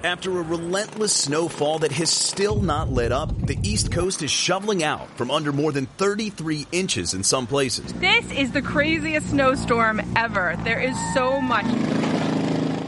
After 0.05 0.39
a 0.39 0.43
relentless 0.43 1.15
snowfall 1.15 1.79
that 1.79 1.93
has 1.93 2.11
still 2.11 2.61
not 2.61 2.93
let 2.93 3.11
up, 3.11 3.35
the 3.47 3.59
East 3.63 3.91
Coast 3.91 4.23
is 4.23 4.31
shoveling 4.31 4.85
out 4.85 5.09
from 5.17 5.31
under 5.31 5.51
more 5.51 5.73
than 5.73 5.87
33 5.87 6.67
inches 6.73 7.15
in 7.15 7.25
some 7.25 7.47
places. 7.47 7.91
This 7.95 8.31
is 8.33 8.53
the 8.53 8.61
craziest 8.61 9.31
snowstorm 9.31 10.03
ever. 10.15 10.59
There 10.63 10.79
is 10.79 10.95
so 11.15 11.41
much. 11.41 11.65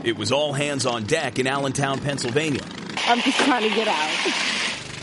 It 0.05 0.19
was 0.19 0.31
all 0.31 0.53
hands 0.53 0.85
on 0.85 1.05
deck 1.05 1.39
in 1.39 1.47
Allentown, 1.47 2.01
Pennsylvania. 2.01 2.61
I'm 3.07 3.21
just 3.21 3.39
trying 3.39 3.67
to 3.67 3.75
get 3.75 3.89
out. 3.89 4.56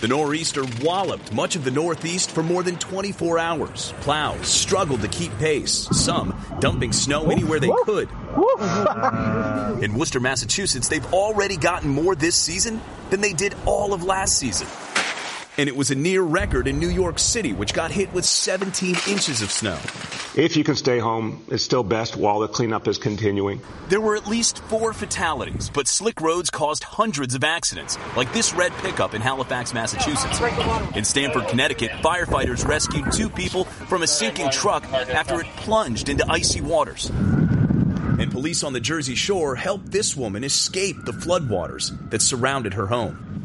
The 0.03 0.09
nor'easter 0.09 0.65
walloped 0.81 1.31
much 1.31 1.55
of 1.55 1.63
the 1.63 1.71
Northeast 1.71 2.31
for 2.31 2.43
more 2.43 2.61
than 2.61 2.75
24 2.75 3.39
hours. 3.39 3.93
Plows 4.01 4.45
struggled 4.47 4.99
to 4.99 5.07
keep 5.07 5.31
pace, 5.37 5.87
some 5.93 6.37
dumping 6.59 6.91
snow 6.91 7.31
anywhere 7.31 7.61
they 7.61 7.71
could. 7.85 8.09
In 9.81 9.93
Worcester, 9.93 10.19
Massachusetts, 10.19 10.89
they've 10.89 11.13
already 11.13 11.55
gotten 11.55 11.89
more 11.89 12.15
this 12.15 12.35
season 12.35 12.81
than 13.11 13.21
they 13.21 13.31
did 13.31 13.55
all 13.65 13.93
of 13.93 14.03
last 14.03 14.37
season. 14.37 14.67
And 15.57 15.69
it 15.69 15.75
was 15.75 15.91
a 15.91 15.95
near 15.95 16.21
record 16.23 16.67
in 16.67 16.79
New 16.79 16.89
York 16.89 17.19
City, 17.19 17.53
which 17.53 17.73
got 17.73 17.91
hit 17.91 18.11
with 18.11 18.25
17 18.25 18.95
inches 19.07 19.43
of 19.43 19.51
snow. 19.51 19.77
If 20.35 20.57
you 20.57 20.63
can 20.63 20.75
stay 20.75 20.97
home, 20.97 21.45
it's 21.51 21.61
still 21.61 21.83
best 21.83 22.15
while 22.17 22.39
the 22.39 22.47
cleanup 22.47 22.87
is 22.87 22.97
continuing. 22.97 23.61
There 23.87 24.01
were 24.01 24.15
at 24.15 24.25
least 24.25 24.57
four 24.63 24.91
fatalities, 24.93 25.69
but 25.69 25.87
slick 25.87 26.21
roads 26.21 26.49
caused 26.49 26.83
hundreds 26.83 27.35
of 27.35 27.43
accidents, 27.43 27.99
like 28.17 28.33
this 28.33 28.51
red 28.53 28.71
pickup 28.79 29.13
in 29.13 29.21
Halifax, 29.21 29.75
Massachusetts. 29.75 30.41
In 30.95 31.03
Stamford, 31.03 31.47
Connecticut, 31.49 31.91
firefighters 32.01 32.67
rescued 32.67 33.11
two 33.11 33.29
people 33.29 33.65
from 33.65 34.01
a 34.01 34.07
sinking 34.07 34.49
truck 34.49 34.91
after 34.91 35.39
it 35.41 35.47
plunged 35.57 36.09
into 36.09 36.25
icy 36.27 36.61
waters. 36.61 37.11
And 37.11 38.31
police 38.31 38.63
on 38.63 38.73
the 38.73 38.79
Jersey 38.79 39.15
Shore 39.15 39.55
helped 39.55 39.91
this 39.91 40.17
woman 40.17 40.43
escape 40.43 41.05
the 41.05 41.11
floodwaters 41.11 42.09
that 42.09 42.23
surrounded 42.23 42.73
her 42.73 42.87
home. 42.87 43.42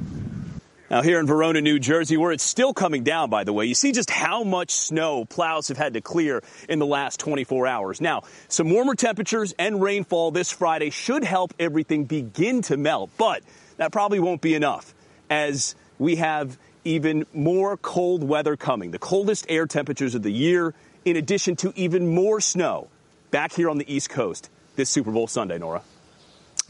Now, 0.91 1.03
here 1.03 1.21
in 1.21 1.27
Verona, 1.27 1.61
New 1.61 1.79
Jersey, 1.79 2.17
where 2.17 2.33
it's 2.33 2.43
still 2.43 2.73
coming 2.73 3.05
down, 3.05 3.29
by 3.29 3.45
the 3.45 3.53
way, 3.53 3.67
you 3.67 3.75
see 3.75 3.93
just 3.93 4.09
how 4.09 4.43
much 4.43 4.71
snow 4.71 5.27
plows 5.27 5.69
have 5.69 5.77
had 5.77 5.93
to 5.95 6.01
clear 6.01 6.43
in 6.67 6.79
the 6.79 6.87
last 6.87 7.21
24 7.21 7.67
hours. 7.67 8.01
Now, 8.01 8.23
some 8.49 8.71
warmer 8.71 8.95
temperatures 8.95 9.55
and 9.59 9.83
rainfall 9.83 10.31
this 10.31 10.51
Friday 10.51 10.89
should 10.89 11.25
help 11.25 11.53
everything 11.59 12.05
begin 12.05 12.63
to 12.63 12.79
melt, 12.79 13.11
but 13.19 13.43
that 13.77 13.93
probably 13.93 14.19
won't 14.19 14.41
be 14.41 14.55
enough 14.55 14.95
as 15.29 15.75
we 15.99 16.17
have 16.17 16.57
even 16.85 17.27
more 17.35 17.77
cold 17.77 18.25
weather 18.25 18.57
coming. 18.57 18.91
The 18.91 18.99
coldest 18.99 19.45
air 19.51 19.67
temperatures 19.67 20.15
of 20.15 20.23
the 20.23 20.33
year, 20.33 20.73
in 21.05 21.17
addition 21.17 21.57
to 21.57 21.73
even 21.77 22.15
more 22.15 22.41
snow 22.41 22.89
back 23.31 23.53
here 23.53 23.69
on 23.69 23.77
the 23.77 23.93
East 23.93 24.09
Coast 24.09 24.49
this 24.77 24.89
Super 24.89 25.11
Bowl 25.11 25.27
Sunday, 25.27 25.59
Norah. 25.59 25.83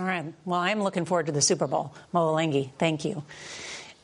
All 0.00 0.06
right. 0.06 0.32
Well, 0.44 0.58
I'm 0.58 0.82
looking 0.82 1.04
forward 1.04 1.26
to 1.26 1.32
the 1.32 1.42
Super 1.42 1.68
Bowl. 1.68 1.94
Mola 2.12 2.40
Lenghi, 2.42 2.70
thank 2.78 3.04
you. 3.04 3.22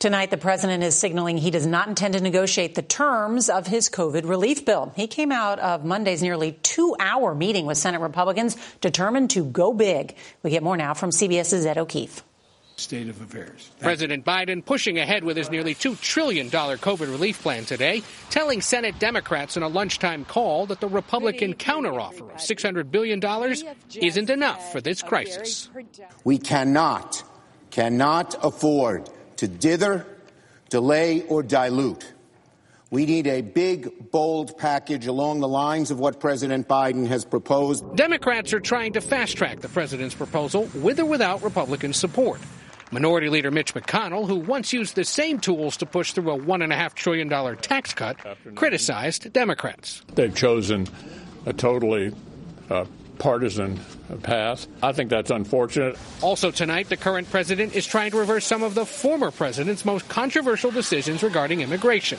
Tonight, 0.05 0.31
the 0.31 0.37
president 0.37 0.83
is 0.83 0.95
signaling 0.95 1.39
he 1.39 1.51
does 1.51 1.67
not 1.67 1.89
intend 1.89 2.13
to 2.13 2.21
negotiate 2.21 2.75
the 2.75 2.83
terms 2.83 3.49
of 3.49 3.67
his 3.67 3.89
COVID 3.89 4.29
relief 4.29 4.67
bill. 4.67 4.93
He 4.95 5.07
came 5.07 5.33
out 5.33 5.59
of 5.61 5.83
Monday's 5.83 6.23
nearly 6.23 6.53
two 6.63 6.95
hour 7.01 7.35
meeting 7.35 7.65
with 7.65 7.79
Senate 7.79 8.03
Republicans 8.03 8.55
determined 8.83 9.31
to 9.31 9.47
go 9.47 9.73
big. 9.73 10.15
We 10.43 10.51
get 10.51 10.63
more 10.63 10.77
now 10.77 10.93
from 10.93 11.09
CBS's 11.09 11.65
Ed 11.65 11.79
O'Keefe 11.79 12.23
state 12.77 13.09
of 13.09 13.19
affairs. 13.23 13.71
Thank 13.71 13.81
President 13.81 14.25
Biden 14.27 14.63
pushing 14.63 14.99
ahead 14.99 15.25
with 15.25 15.39
his 15.39 15.49
nearly 15.49 15.75
$2 15.75 15.99
trillion 15.99 16.51
COVID 16.51 17.01
relief 17.01 17.41
plan 17.41 17.65
today, 17.65 18.03
telling 18.29 18.61
Senate 18.61 18.99
Democrats 18.99 19.57
in 19.57 19.63
a 19.63 19.69
lunchtime 19.69 20.27
call 20.27 20.67
that 20.67 20.81
the 20.81 20.89
Republican 20.89 21.55
counteroffer 21.55 22.31
of 22.31 22.41
$600 22.41 22.91
billion 22.91 23.23
isn't 23.95 24.29
enough 24.29 24.71
for 24.71 24.83
this 24.83 25.01
crisis. 25.01 25.71
We 26.25 26.37
cannot, 26.37 27.23
cannot 27.71 28.35
afford 28.45 29.09
to 29.37 29.49
dither, 29.49 30.07
delay, 30.69 31.23
or 31.23 31.43
dilute. 31.43 32.13
We 32.91 33.07
need 33.07 33.27
a 33.27 33.41
big, 33.41 34.13
bold 34.13 34.57
package 34.57 35.07
along 35.07 35.41
the 35.41 35.49
lines 35.49 35.91
of 35.91 35.99
what 35.99 36.21
President 36.21 36.69
Biden 36.69 37.09
has 37.09 37.25
proposed. 37.25 37.97
Democrats 37.97 38.53
are 38.53 38.61
trying 38.61 38.93
to 38.93 39.01
fast 39.01 39.37
track 39.37 39.61
the 39.61 39.69
president's 39.69 40.15
proposal 40.15 40.69
with 40.77 41.01
or 41.01 41.05
without 41.05 41.43
Republican 41.43 41.93
support. 41.93 42.41
Minority 42.93 43.29
Leader 43.29 43.51
Mitch 43.51 43.75
McConnell, 43.75 44.29
who 44.29 44.37
once 44.37 44.73
used 44.73 44.95
the 44.95 45.03
same 45.03 45.41
tools 45.41 45.77
to 45.79 45.87
push 45.87 46.13
through 46.13 46.31
a 46.31 46.39
$1.5 46.39 46.95
trillion 46.95 47.57
tax 47.57 47.93
cut, 47.93 48.17
criticized 48.55 49.33
Democrats. 49.33 50.03
They've 50.15 50.35
chosen 50.35 50.87
a 51.47 51.53
totally 51.53 52.15
uh, 52.71 52.85
partisan 53.19 53.81
path. 54.23 54.67
I 54.83 54.93
think 54.93 55.11
that's 55.11 55.31
unfortunate. 55.31 55.99
Also 56.21 56.51
tonight, 56.51 56.89
the 56.89 56.97
current 56.97 57.31
president 57.31 57.75
is 57.75 57.87
trying 57.87 58.11
to 58.13 58.19
reverse 58.19 58.47
some 58.47 58.63
of 58.63 58.75
the 58.75 58.85
former 58.85 59.31
president's 59.31 59.85
most 59.85 60.09
controversial 60.09 60.71
decisions 60.71 61.23
regarding 61.23 61.61
immigration. 61.61 62.19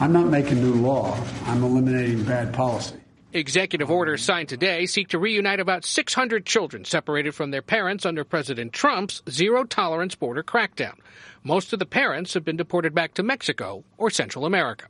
I'm 0.00 0.12
not 0.12 0.26
making 0.26 0.62
new 0.62 0.74
law. 0.74 1.18
I'm 1.46 1.62
eliminating 1.62 2.24
bad 2.24 2.52
policy. 2.52 2.96
Executive 3.32 3.90
orders 3.90 4.22
signed 4.22 4.48
today 4.48 4.86
seek 4.86 5.08
to 5.08 5.18
reunite 5.18 5.58
about 5.58 5.84
600 5.84 6.46
children 6.46 6.84
separated 6.84 7.34
from 7.34 7.50
their 7.50 7.62
parents 7.62 8.06
under 8.06 8.22
President 8.22 8.72
Trump's 8.72 9.22
zero 9.28 9.64
tolerance 9.64 10.14
border 10.14 10.44
crackdown. 10.44 10.94
Most 11.42 11.72
of 11.72 11.80
the 11.80 11.84
parents 11.84 12.34
have 12.34 12.44
been 12.44 12.56
deported 12.56 12.94
back 12.94 13.14
to 13.14 13.24
Mexico 13.24 13.82
or 13.98 14.08
Central 14.08 14.46
America. 14.46 14.86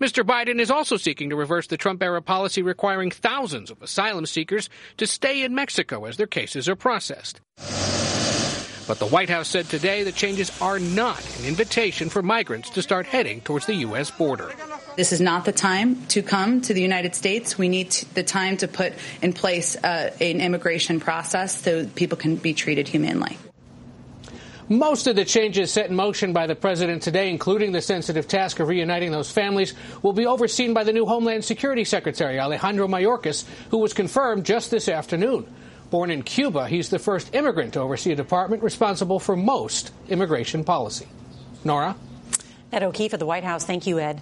Mr. 0.00 0.24
Biden 0.24 0.60
is 0.60 0.70
also 0.70 0.96
seeking 0.96 1.30
to 1.30 1.36
reverse 1.36 1.66
the 1.66 1.76
Trump 1.76 2.02
era 2.02 2.22
policy 2.22 2.62
requiring 2.62 3.10
thousands 3.10 3.68
of 3.68 3.82
asylum 3.82 4.26
seekers 4.26 4.70
to 4.96 5.08
stay 5.08 5.42
in 5.42 5.56
Mexico 5.56 6.04
as 6.04 6.16
their 6.16 6.26
cases 6.26 6.68
are 6.68 6.76
processed. 6.76 7.40
But 8.86 9.00
the 9.00 9.08
White 9.08 9.28
House 9.28 9.48
said 9.48 9.66
today 9.66 10.04
the 10.04 10.12
changes 10.12 10.50
are 10.62 10.78
not 10.78 11.18
an 11.38 11.46
invitation 11.46 12.08
for 12.08 12.22
migrants 12.22 12.70
to 12.70 12.80
start 12.80 13.06
heading 13.06 13.40
towards 13.40 13.66
the 13.66 13.74
U.S. 13.74 14.10
border. 14.10 14.50
This 14.96 15.12
is 15.12 15.20
not 15.20 15.44
the 15.44 15.52
time 15.52 16.06
to 16.06 16.22
come 16.22 16.60
to 16.62 16.72
the 16.72 16.80
United 16.80 17.14
States. 17.14 17.58
We 17.58 17.68
need 17.68 17.90
the 18.14 18.22
time 18.22 18.56
to 18.58 18.68
put 18.68 18.94
in 19.20 19.32
place 19.32 19.76
uh, 19.76 20.14
an 20.20 20.40
immigration 20.40 21.00
process 21.00 21.60
so 21.60 21.86
people 21.86 22.16
can 22.16 22.36
be 22.36 22.54
treated 22.54 22.88
humanely. 22.88 23.36
Most 24.70 25.06
of 25.06 25.16
the 25.16 25.24
changes 25.24 25.72
set 25.72 25.88
in 25.88 25.96
motion 25.96 26.34
by 26.34 26.46
the 26.46 26.54
president 26.54 27.02
today, 27.02 27.30
including 27.30 27.72
the 27.72 27.80
sensitive 27.80 28.28
task 28.28 28.60
of 28.60 28.68
reuniting 28.68 29.10
those 29.12 29.30
families, 29.30 29.72
will 30.02 30.12
be 30.12 30.26
overseen 30.26 30.74
by 30.74 30.84
the 30.84 30.92
new 30.92 31.06
Homeland 31.06 31.44
Security 31.44 31.84
Secretary, 31.84 32.38
Alejandro 32.38 32.86
Mayorkas, 32.86 33.46
who 33.70 33.78
was 33.78 33.94
confirmed 33.94 34.44
just 34.44 34.70
this 34.70 34.90
afternoon. 34.90 35.46
Born 35.88 36.10
in 36.10 36.22
Cuba, 36.22 36.68
he's 36.68 36.90
the 36.90 36.98
first 36.98 37.34
immigrant 37.34 37.72
to 37.72 37.80
oversee 37.80 38.12
a 38.12 38.16
department 38.16 38.62
responsible 38.62 39.18
for 39.18 39.36
most 39.36 39.90
immigration 40.10 40.64
policy. 40.64 41.06
Norah? 41.64 41.96
Ed 42.70 42.82
O'Keefe 42.82 43.14
at 43.14 43.20
the 43.20 43.26
White 43.26 43.44
House. 43.44 43.64
Thank 43.64 43.86
you, 43.86 43.98
Ed. 43.98 44.20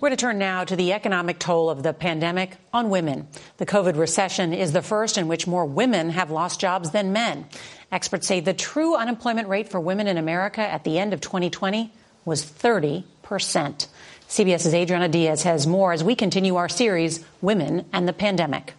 We're 0.00 0.08
going 0.08 0.16
to 0.18 0.20
turn 0.20 0.38
now 0.38 0.64
to 0.64 0.74
the 0.74 0.92
economic 0.92 1.38
toll 1.38 1.70
of 1.70 1.84
the 1.84 1.92
pandemic 1.92 2.56
on 2.72 2.90
women. 2.90 3.28
The 3.58 3.66
COVID 3.66 3.96
recession 3.96 4.52
is 4.52 4.72
the 4.72 4.82
first 4.82 5.16
in 5.16 5.28
which 5.28 5.46
more 5.46 5.64
women 5.64 6.10
have 6.10 6.32
lost 6.32 6.60
jobs 6.60 6.90
than 6.90 7.12
men. 7.12 7.46
Experts 7.92 8.26
say 8.26 8.40
the 8.40 8.54
true 8.54 8.96
unemployment 8.96 9.48
rate 9.48 9.68
for 9.68 9.80
women 9.80 10.06
in 10.06 10.16
America 10.18 10.60
at 10.60 10.84
the 10.84 10.98
end 10.98 11.12
of 11.12 11.20
2020 11.20 11.92
was 12.24 12.42
30 12.42 13.04
percent. 13.22 13.88
CBS's 14.28 14.74
Adriana 14.74 15.08
Diaz 15.08 15.42
has 15.42 15.66
more 15.66 15.92
as 15.92 16.04
we 16.04 16.14
continue 16.14 16.56
our 16.56 16.68
series, 16.68 17.24
Women 17.40 17.84
and 17.92 18.06
the 18.08 18.12
Pandemic. 18.12 18.74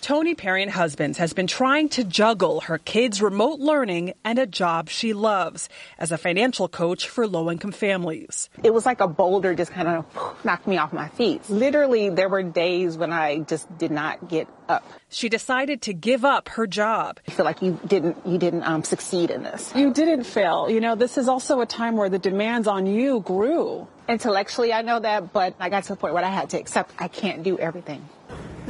Tony 0.00 0.34
Perrion 0.34 0.70
Husbands 0.70 1.18
has 1.18 1.34
been 1.34 1.46
trying 1.46 1.90
to 1.90 2.04
juggle 2.04 2.60
her 2.62 2.78
kids' 2.78 3.20
remote 3.20 3.60
learning 3.60 4.14
and 4.24 4.38
a 4.38 4.46
job 4.46 4.88
she 4.88 5.12
loves 5.12 5.68
as 5.98 6.10
a 6.10 6.16
financial 6.16 6.68
coach 6.68 7.06
for 7.06 7.26
low 7.26 7.50
income 7.50 7.70
families. 7.70 8.48
It 8.64 8.72
was 8.72 8.86
like 8.86 9.02
a 9.02 9.06
boulder 9.06 9.54
just 9.54 9.72
kind 9.72 9.88
of 9.88 10.06
knocked 10.42 10.66
me 10.66 10.78
off 10.78 10.94
my 10.94 11.08
feet. 11.08 11.42
Literally, 11.50 12.08
there 12.08 12.30
were 12.30 12.42
days 12.42 12.96
when 12.96 13.12
I 13.12 13.40
just 13.40 13.66
did 13.76 13.90
not 13.90 14.26
get 14.26 14.48
up. 14.70 14.84
She 15.10 15.28
decided 15.28 15.82
to 15.82 15.92
give 15.92 16.24
up 16.24 16.48
her 16.50 16.66
job. 16.66 17.20
I 17.28 17.32
feel 17.32 17.44
like 17.44 17.60
you 17.60 17.78
didn't 17.86 18.16
you 18.26 18.38
didn't 18.38 18.62
um, 18.62 18.82
succeed 18.84 19.30
in 19.30 19.42
this. 19.42 19.70
You 19.76 19.92
didn't 19.92 20.24
fail. 20.24 20.70
You 20.70 20.80
know, 20.80 20.94
this 20.94 21.18
is 21.18 21.28
also 21.28 21.60
a 21.60 21.66
time 21.66 21.96
where 21.96 22.08
the 22.08 22.18
demands 22.18 22.66
on 22.66 22.86
you 22.86 23.20
grew. 23.20 23.86
Intellectually, 24.08 24.72
I 24.72 24.80
know 24.80 24.98
that, 24.98 25.34
but 25.34 25.54
I 25.60 25.68
got 25.68 25.82
to 25.84 25.90
the 25.90 25.96
point 25.96 26.14
where 26.14 26.24
I 26.24 26.30
had 26.30 26.50
to 26.50 26.58
accept 26.58 26.94
I 26.98 27.08
can't 27.08 27.42
do 27.42 27.58
everything. 27.58 28.08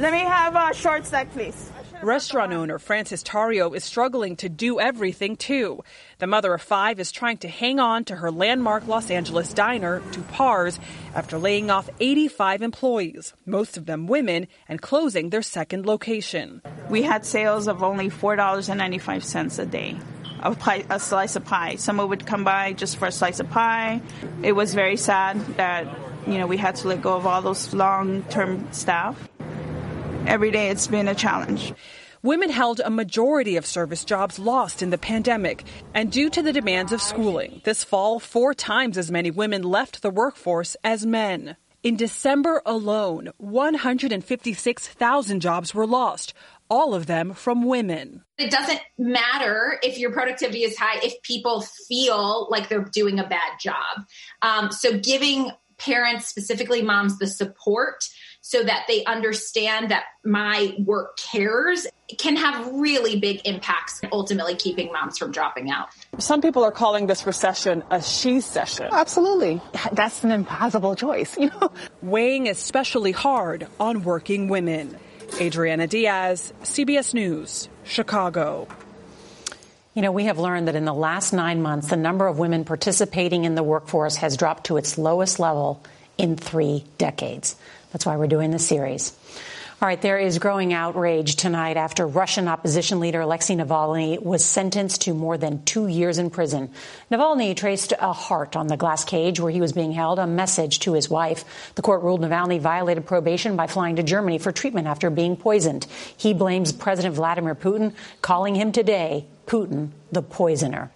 Let 0.01 0.13
me 0.13 0.21
have 0.21 0.55
a 0.55 0.73
short 0.73 1.05
stack, 1.05 1.31
please. 1.31 1.71
Restaurant 2.01 2.53
owner 2.53 2.79
Frances 2.79 3.21
Tario 3.21 3.73
is 3.73 3.83
struggling 3.83 4.35
to 4.37 4.49
do 4.49 4.79
everything 4.79 5.35
too. 5.35 5.83
The 6.17 6.25
mother 6.25 6.55
of 6.55 6.61
five 6.63 6.99
is 6.99 7.11
trying 7.11 7.37
to 7.37 7.47
hang 7.47 7.79
on 7.79 8.05
to 8.05 8.15
her 8.15 8.31
landmark 8.31 8.87
Los 8.87 9.11
Angeles 9.11 9.53
diner, 9.53 10.01
Du-par's, 10.11 10.79
after 11.13 11.37
laying 11.37 11.69
off 11.69 11.87
85 11.99 12.63
employees, 12.63 13.35
most 13.45 13.77
of 13.77 13.85
them 13.85 14.07
women, 14.07 14.47
and 14.67 14.81
closing 14.81 15.29
their 15.29 15.43
second 15.43 15.85
location. 15.85 16.63
We 16.89 17.03
had 17.03 17.23
sales 17.23 17.67
of 17.67 17.83
only 17.83 18.09
$4.95 18.09 19.59
a 19.59 19.65
day. 19.67 19.99
A, 20.39 20.55
pie, 20.55 20.83
a 20.89 20.99
slice 20.99 21.35
of 21.35 21.45
pie. 21.45 21.75
Someone 21.75 22.09
would 22.09 22.25
come 22.25 22.43
by 22.43 22.73
just 22.73 22.97
for 22.97 23.05
a 23.05 23.11
slice 23.11 23.39
of 23.39 23.51
pie. 23.51 24.01
It 24.41 24.53
was 24.53 24.73
very 24.73 24.97
sad 24.97 25.39
that 25.57 25.85
you 26.25 26.39
know 26.39 26.47
we 26.47 26.57
had 26.57 26.75
to 26.77 26.87
let 26.87 27.03
go 27.03 27.15
of 27.15 27.27
all 27.27 27.43
those 27.43 27.71
long-term 27.75 28.73
staff 28.73 29.29
every 30.27 30.51
day 30.51 30.69
it's 30.69 30.87
been 30.87 31.07
a 31.07 31.15
challenge. 31.15 31.73
Women 32.23 32.51
held 32.51 32.79
a 32.79 32.91
majority 32.91 33.57
of 33.57 33.65
service 33.65 34.05
jobs 34.05 34.37
lost 34.37 34.83
in 34.83 34.91
the 34.91 34.97
pandemic. 34.97 35.63
And 35.93 36.11
due 36.11 36.29
to 36.29 36.43
the 36.43 36.53
demands 36.53 36.91
of 36.91 37.01
schooling, 37.01 37.61
this 37.63 37.83
fall, 37.83 38.19
four 38.19 38.53
times 38.53 38.97
as 38.97 39.09
many 39.09 39.31
women 39.31 39.63
left 39.63 40.01
the 40.01 40.11
workforce 40.11 40.75
as 40.83 41.05
men. 41.05 41.55
In 41.81 41.95
December 41.95 42.61
alone, 42.63 43.31
156,000 43.37 45.39
jobs 45.39 45.73
were 45.73 45.87
lost, 45.87 46.35
all 46.69 46.93
of 46.93 47.07
them 47.07 47.33
from 47.33 47.65
women. 47.65 48.23
It 48.37 48.51
doesn't 48.51 48.81
matter 48.99 49.79
if 49.81 49.97
your 49.97 50.11
productivity 50.11 50.63
is 50.63 50.77
high 50.77 50.99
if 51.03 51.19
people 51.23 51.61
feel 51.87 52.47
like 52.51 52.69
they're 52.69 52.83
doing 52.83 53.17
a 53.17 53.27
bad 53.27 53.53
job. 53.59 54.05
Um, 54.43 54.71
so, 54.71 54.99
giving 54.99 55.49
parents, 55.79 56.27
specifically 56.27 56.83
moms, 56.83 57.17
the 57.17 57.25
support 57.25 58.03
so 58.41 58.63
that 58.63 58.85
they 58.87 59.05
understand 59.05 59.91
that 59.91 60.03
my 60.25 60.75
work 60.79 61.17
cares 61.17 61.87
can 62.17 62.35
have 62.35 62.67
really 62.73 63.19
big 63.19 63.41
impacts, 63.45 64.01
ultimately 64.11 64.55
keeping 64.55 64.91
moms 64.91 65.17
from 65.17 65.31
dropping 65.31 65.69
out. 65.69 65.89
Some 66.17 66.41
people 66.41 66.63
are 66.63 66.71
calling 66.71 67.07
this 67.07 67.25
recession 67.25 67.83
a 67.89 68.01
she 68.01 68.41
session. 68.41 68.89
Absolutely. 68.91 69.61
That's 69.93 70.23
an 70.23 70.31
impossible 70.31 70.95
choice, 70.95 71.37
you 71.39 71.49
know. 71.49 71.71
Weighing 72.01 72.49
especially 72.49 73.11
hard 73.11 73.67
on 73.79 74.03
working 74.03 74.49
women. 74.49 74.97
Adriana 75.39 75.87
Diaz, 75.87 76.51
CBS 76.63 77.13
News, 77.13 77.69
Chicago. 77.85 78.67
You 79.93 80.01
know, 80.01 80.11
we 80.11 80.25
have 80.25 80.39
learned 80.39 80.67
that 80.67 80.75
in 80.75 80.85
the 80.85 80.93
last 80.93 81.31
nine 81.31 81.61
months, 81.61 81.89
the 81.89 81.95
number 81.95 82.27
of 82.27 82.39
women 82.39 82.65
participating 82.65 83.45
in 83.45 83.55
the 83.55 83.63
workforce 83.63 84.17
has 84.17 84.35
dropped 84.35 84.65
to 84.65 84.77
its 84.77 84.97
lowest 84.97 85.39
level 85.39 85.83
in 86.17 86.35
three 86.35 86.85
decades. 86.97 87.55
That's 87.91 88.05
why 88.05 88.17
we're 88.17 88.27
doing 88.27 88.51
this 88.51 88.67
series. 88.67 89.13
All 89.81 89.87
right, 89.87 89.99
there 89.99 90.19
is 90.19 90.37
growing 90.37 90.73
outrage 90.73 91.37
tonight 91.37 91.75
after 91.75 92.05
Russian 92.05 92.47
opposition 92.47 92.99
leader 92.99 93.21
Alexei 93.21 93.55
Navalny 93.55 94.21
was 94.21 94.45
sentenced 94.45 95.01
to 95.01 95.15
more 95.15 95.39
than 95.39 95.63
two 95.63 95.87
years 95.87 96.19
in 96.19 96.29
prison. 96.29 96.69
Navalny 97.09 97.57
traced 97.57 97.91
a 97.99 98.13
heart 98.13 98.55
on 98.55 98.67
the 98.67 98.77
glass 98.77 99.03
cage 99.03 99.39
where 99.39 99.51
he 99.51 99.59
was 99.59 99.73
being 99.73 99.91
held, 99.91 100.19
a 100.19 100.27
message 100.27 100.81
to 100.81 100.93
his 100.93 101.09
wife. 101.09 101.73
The 101.73 101.81
court 101.81 102.03
ruled 102.03 102.21
Navalny 102.21 102.59
violated 102.59 103.07
probation 103.07 103.55
by 103.55 103.65
flying 103.65 103.95
to 103.95 104.03
Germany 104.03 104.37
for 104.37 104.51
treatment 104.51 104.85
after 104.85 105.09
being 105.09 105.35
poisoned. 105.35 105.87
He 106.15 106.35
blames 106.35 106.71
President 106.71 107.15
Vladimir 107.15 107.55
Putin, 107.55 107.93
calling 108.21 108.53
him 108.53 108.71
today 108.71 109.25
Putin 109.47 109.89
the 110.11 110.21
poisoner. 110.21 110.91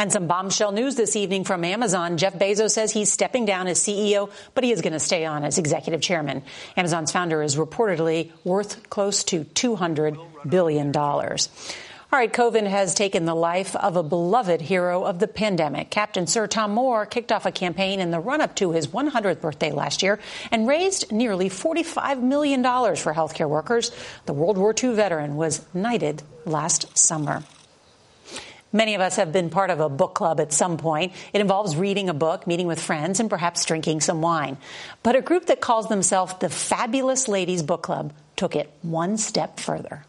And 0.00 0.12
some 0.12 0.28
bombshell 0.28 0.70
news 0.70 0.94
this 0.94 1.16
evening 1.16 1.42
from 1.42 1.64
Amazon. 1.64 2.18
Jeff 2.18 2.34
Bezos 2.34 2.70
says 2.70 2.92
he's 2.92 3.10
stepping 3.10 3.46
down 3.46 3.66
as 3.66 3.80
CEO, 3.80 4.30
but 4.54 4.62
he 4.62 4.70
is 4.70 4.80
going 4.80 4.92
to 4.92 5.00
stay 5.00 5.24
on 5.24 5.42
as 5.42 5.58
executive 5.58 6.00
chairman. 6.00 6.44
Amazon's 6.76 7.10
founder 7.10 7.42
is 7.42 7.56
reportedly 7.56 8.30
worth 8.44 8.88
close 8.90 9.24
to 9.24 9.42
$200 9.42 10.16
billion. 10.48 10.96
All 10.96 12.18
right, 12.18 12.32
COVID 12.32 12.64
has 12.68 12.94
taken 12.94 13.24
the 13.24 13.34
life 13.34 13.74
of 13.74 13.96
a 13.96 14.04
beloved 14.04 14.60
hero 14.60 15.02
of 15.02 15.18
the 15.18 15.26
pandemic. 15.26 15.90
Captain 15.90 16.28
Sir 16.28 16.46
Tom 16.46 16.72
Moore 16.72 17.04
kicked 17.04 17.32
off 17.32 17.44
a 17.44 17.50
campaign 17.50 17.98
in 17.98 18.12
the 18.12 18.20
run 18.20 18.40
up 18.40 18.54
to 18.56 18.70
his 18.70 18.86
100th 18.86 19.40
birthday 19.40 19.72
last 19.72 20.04
year 20.04 20.20
and 20.52 20.68
raised 20.68 21.10
nearly 21.10 21.50
$45 21.50 22.22
million 22.22 22.62
for 22.62 23.12
healthcare 23.12 23.48
workers. 23.48 23.90
The 24.26 24.32
World 24.32 24.58
War 24.58 24.72
II 24.80 24.94
veteran 24.94 25.34
was 25.34 25.66
knighted 25.74 26.22
last 26.46 26.96
summer. 26.96 27.42
Many 28.72 28.94
of 28.94 29.00
us 29.00 29.16
have 29.16 29.32
been 29.32 29.48
part 29.48 29.70
of 29.70 29.80
a 29.80 29.88
book 29.88 30.14
club 30.14 30.40
at 30.40 30.52
some 30.52 30.76
point. 30.76 31.14
It 31.32 31.40
involves 31.40 31.74
reading 31.74 32.10
a 32.10 32.14
book, 32.14 32.46
meeting 32.46 32.66
with 32.66 32.80
friends, 32.80 33.18
and 33.18 33.30
perhaps 33.30 33.64
drinking 33.64 34.02
some 34.02 34.20
wine. 34.20 34.58
But 35.02 35.16
a 35.16 35.22
group 35.22 35.46
that 35.46 35.60
calls 35.60 35.88
themselves 35.88 36.34
the 36.40 36.50
Fabulous 36.50 37.28
Ladies 37.28 37.62
Book 37.62 37.82
Club 37.82 38.12
took 38.36 38.54
it 38.54 38.70
one 38.82 39.16
step 39.16 39.58
further. 39.58 40.04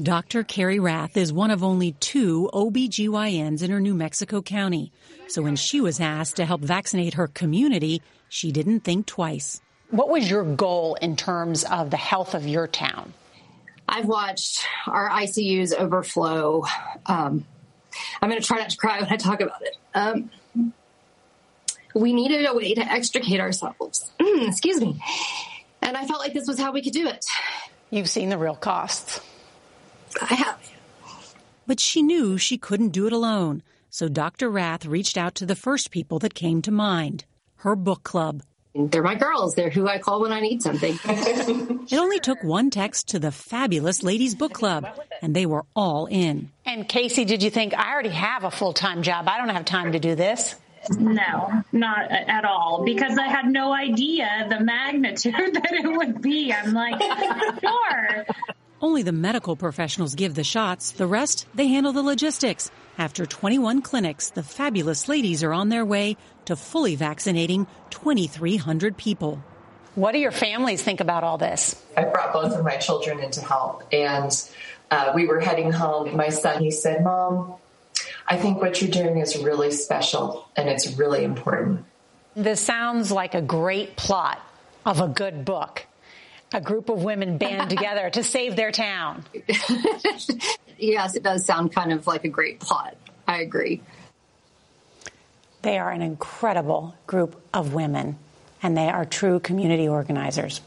Dr. 0.00 0.42
Carrie 0.42 0.78
Rath 0.78 1.16
is 1.16 1.32
one 1.32 1.50
of 1.50 1.62
only 1.62 1.92
two 1.92 2.50
OBGYNs 2.52 3.62
in 3.62 3.70
her 3.70 3.80
New 3.80 3.94
Mexico 3.94 4.42
county. 4.42 4.92
So 5.28 5.42
when 5.42 5.56
she 5.56 5.80
was 5.80 6.00
asked 6.00 6.36
to 6.36 6.44
help 6.44 6.60
vaccinate 6.60 7.14
her 7.14 7.28
community, 7.28 8.02
she 8.28 8.52
didn't 8.52 8.80
think 8.80 9.06
twice. 9.06 9.60
What 9.90 10.08
was 10.08 10.28
your 10.28 10.44
goal 10.44 10.96
in 10.96 11.14
terms 11.16 11.64
of 11.64 11.90
the 11.90 11.96
health 11.96 12.34
of 12.34 12.46
your 12.46 12.66
town? 12.66 13.14
I've 13.88 14.06
watched 14.06 14.64
our 14.86 15.08
ICUs 15.08 15.72
overflow 15.72 16.64
um, 17.06 17.44
I'm 18.20 18.28
going 18.28 18.40
to 18.40 18.46
try 18.46 18.58
not 18.58 18.70
to 18.70 18.76
cry 18.76 19.00
when 19.00 19.12
I 19.12 19.16
talk 19.16 19.40
about 19.40 19.62
it. 19.62 19.76
Um, 19.94 20.30
we 21.94 22.12
needed 22.12 22.44
a 22.46 22.54
way 22.54 22.74
to 22.74 22.80
extricate 22.80 23.40
ourselves. 23.40 24.10
Excuse 24.20 24.80
me. 24.80 25.00
And 25.80 25.96
I 25.96 26.06
felt 26.06 26.20
like 26.20 26.32
this 26.32 26.46
was 26.46 26.58
how 26.58 26.72
we 26.72 26.82
could 26.82 26.92
do 26.92 27.06
it. 27.06 27.24
You've 27.90 28.08
seen 28.08 28.30
the 28.30 28.38
real 28.38 28.56
costs. 28.56 29.20
I 30.20 30.34
have. 30.34 30.72
But 31.66 31.80
she 31.80 32.02
knew 32.02 32.38
she 32.38 32.58
couldn't 32.58 32.90
do 32.90 33.06
it 33.06 33.12
alone. 33.12 33.62
So 33.90 34.08
Dr. 34.08 34.50
Rath 34.50 34.86
reached 34.86 35.16
out 35.16 35.34
to 35.36 35.46
the 35.46 35.54
first 35.54 35.90
people 35.90 36.18
that 36.18 36.34
came 36.34 36.62
to 36.62 36.72
mind 36.72 37.24
her 37.58 37.74
book 37.74 38.02
club. 38.02 38.42
They're 38.74 39.02
my 39.02 39.14
girls. 39.14 39.54
They're 39.54 39.70
who 39.70 39.86
I 39.86 39.98
call 39.98 40.20
when 40.20 40.32
I 40.32 40.40
need 40.40 40.60
something. 40.60 40.98
it 41.04 41.96
only 41.96 42.18
took 42.18 42.42
one 42.42 42.70
text 42.70 43.08
to 43.08 43.20
the 43.20 43.30
fabulous 43.30 44.02
Ladies 44.02 44.34
Book 44.34 44.52
Club, 44.52 44.88
and 45.22 45.34
they 45.34 45.46
were 45.46 45.64
all 45.76 46.06
in. 46.06 46.50
And 46.66 46.88
Casey, 46.88 47.24
did 47.24 47.42
you 47.42 47.50
think, 47.50 47.72
I 47.72 47.92
already 47.92 48.08
have 48.10 48.42
a 48.42 48.50
full 48.50 48.72
time 48.72 49.02
job? 49.02 49.28
I 49.28 49.38
don't 49.38 49.50
have 49.50 49.64
time 49.64 49.92
to 49.92 50.00
do 50.00 50.16
this? 50.16 50.56
No, 50.90 51.62
not 51.72 52.10
at 52.10 52.44
all, 52.44 52.82
because 52.84 53.16
I 53.16 53.28
had 53.28 53.46
no 53.46 53.72
idea 53.72 54.46
the 54.50 54.60
magnitude 54.60 55.34
that 55.54 55.72
it 55.72 55.96
would 55.96 56.20
be. 56.20 56.52
I'm 56.52 56.74
like, 56.74 57.00
sure. 57.60 58.26
Only 58.82 59.02
the 59.02 59.12
medical 59.12 59.56
professionals 59.56 60.14
give 60.14 60.34
the 60.34 60.44
shots. 60.44 60.90
The 60.90 61.06
rest, 61.06 61.46
they 61.54 61.68
handle 61.68 61.92
the 61.92 62.02
logistics. 62.02 62.70
After 62.98 63.24
21 63.24 63.80
clinics, 63.82 64.30
the 64.30 64.42
fabulous 64.42 65.08
ladies 65.08 65.42
are 65.42 65.54
on 65.54 65.68
their 65.68 65.84
way 65.84 66.16
to 66.46 66.56
fully 66.56 66.96
vaccinating 66.96 67.66
2,300 67.90 68.96
people. 68.96 69.42
What 69.94 70.12
do 70.12 70.18
your 70.18 70.32
families 70.32 70.82
think 70.82 71.00
about 71.00 71.22
all 71.24 71.38
this? 71.38 71.80
I 71.96 72.04
brought 72.04 72.32
both 72.32 72.52
of 72.52 72.64
my 72.64 72.76
children 72.76 73.20
in 73.20 73.30
to 73.32 73.40
help, 73.40 73.84
and 73.92 74.32
uh, 74.90 75.12
we 75.14 75.26
were 75.26 75.40
heading 75.40 75.70
home. 75.70 76.16
My 76.16 76.28
son, 76.28 76.62
he 76.62 76.70
said, 76.70 77.04
Mom, 77.04 77.54
I 78.26 78.36
think 78.36 78.60
what 78.60 78.80
you're 78.80 78.90
doing 78.90 79.18
is 79.18 79.36
really 79.38 79.70
special 79.70 80.48
and 80.56 80.68
it's 80.68 80.96
really 80.96 81.24
important. 81.24 81.84
This 82.34 82.60
sounds 82.60 83.12
like 83.12 83.34
a 83.34 83.42
great 83.42 83.96
plot 83.96 84.40
of 84.84 85.00
a 85.00 85.08
good 85.08 85.44
book. 85.44 85.86
A 86.52 86.60
group 86.60 86.88
of 86.88 87.02
women 87.02 87.38
band 87.38 87.70
together 87.76 88.10
to 88.10 88.22
save 88.22 88.56
their 88.56 88.72
town. 88.72 89.24
yes, 90.78 91.16
it 91.16 91.22
does 91.22 91.44
sound 91.44 91.74
kind 91.74 91.92
of 91.92 92.06
like 92.06 92.24
a 92.24 92.28
great 92.28 92.60
plot. 92.60 92.96
I 93.26 93.40
agree. 93.40 93.82
They 95.64 95.78
are 95.78 95.90
an 95.90 96.02
incredible 96.02 96.94
group 97.06 97.40
of 97.54 97.72
women, 97.72 98.18
and 98.62 98.76
they 98.76 98.90
are 98.90 99.06
true 99.06 99.40
community 99.40 99.88
organizers. 99.88 100.60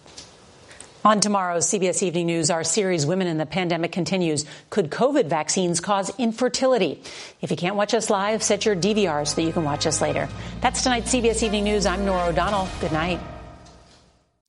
On 1.06 1.20
tomorrow's 1.20 1.68
CBS 1.68 2.02
Evening 2.02 2.26
News, 2.26 2.50
our 2.50 2.64
series 2.64 3.06
Women 3.06 3.28
in 3.28 3.38
the 3.38 3.46
Pandemic 3.46 3.92
continues. 3.92 4.46
Could 4.72 4.90
COVID 4.90 5.28
vaccines 5.28 5.82
cause 5.82 6.12
infertility? 6.18 7.00
If 7.42 7.52
you 7.52 7.58
can't 7.58 7.76
watch 7.76 7.94
us 7.94 8.10
live, 8.10 8.42
set 8.42 8.66
your 8.66 8.76
DVR 8.76 9.28
so 9.28 9.36
that 9.36 9.44
you 9.44 9.54
can 9.54 9.64
watch 9.64 9.86
us 9.86 10.02
later. 10.02 10.28
That's 10.62 10.82
tonight's 10.82 11.14
CBS 11.14 11.44
Evening 11.44 11.66
News. 11.66 11.86
I'm 11.86 12.04
Norah 12.04 12.30
O'Donnell. 12.30 12.68
Good 12.82 12.92
night. 12.92 13.20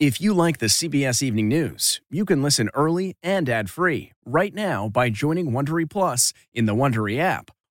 If 0.00 0.18
you 0.18 0.32
like 0.32 0.60
the 0.60 0.66
CBS 0.66 1.22
Evening 1.22 1.48
News, 1.48 2.00
you 2.08 2.24
can 2.24 2.42
listen 2.42 2.70
early 2.72 3.16
and 3.22 3.50
ad-free 3.50 4.12
right 4.24 4.54
now 4.54 4.88
by 4.88 5.10
joining 5.10 5.50
Wondery 5.50 5.90
Plus 5.90 6.32
in 6.54 6.64
the 6.64 6.74
Wondery 6.74 7.18
app 7.18 7.50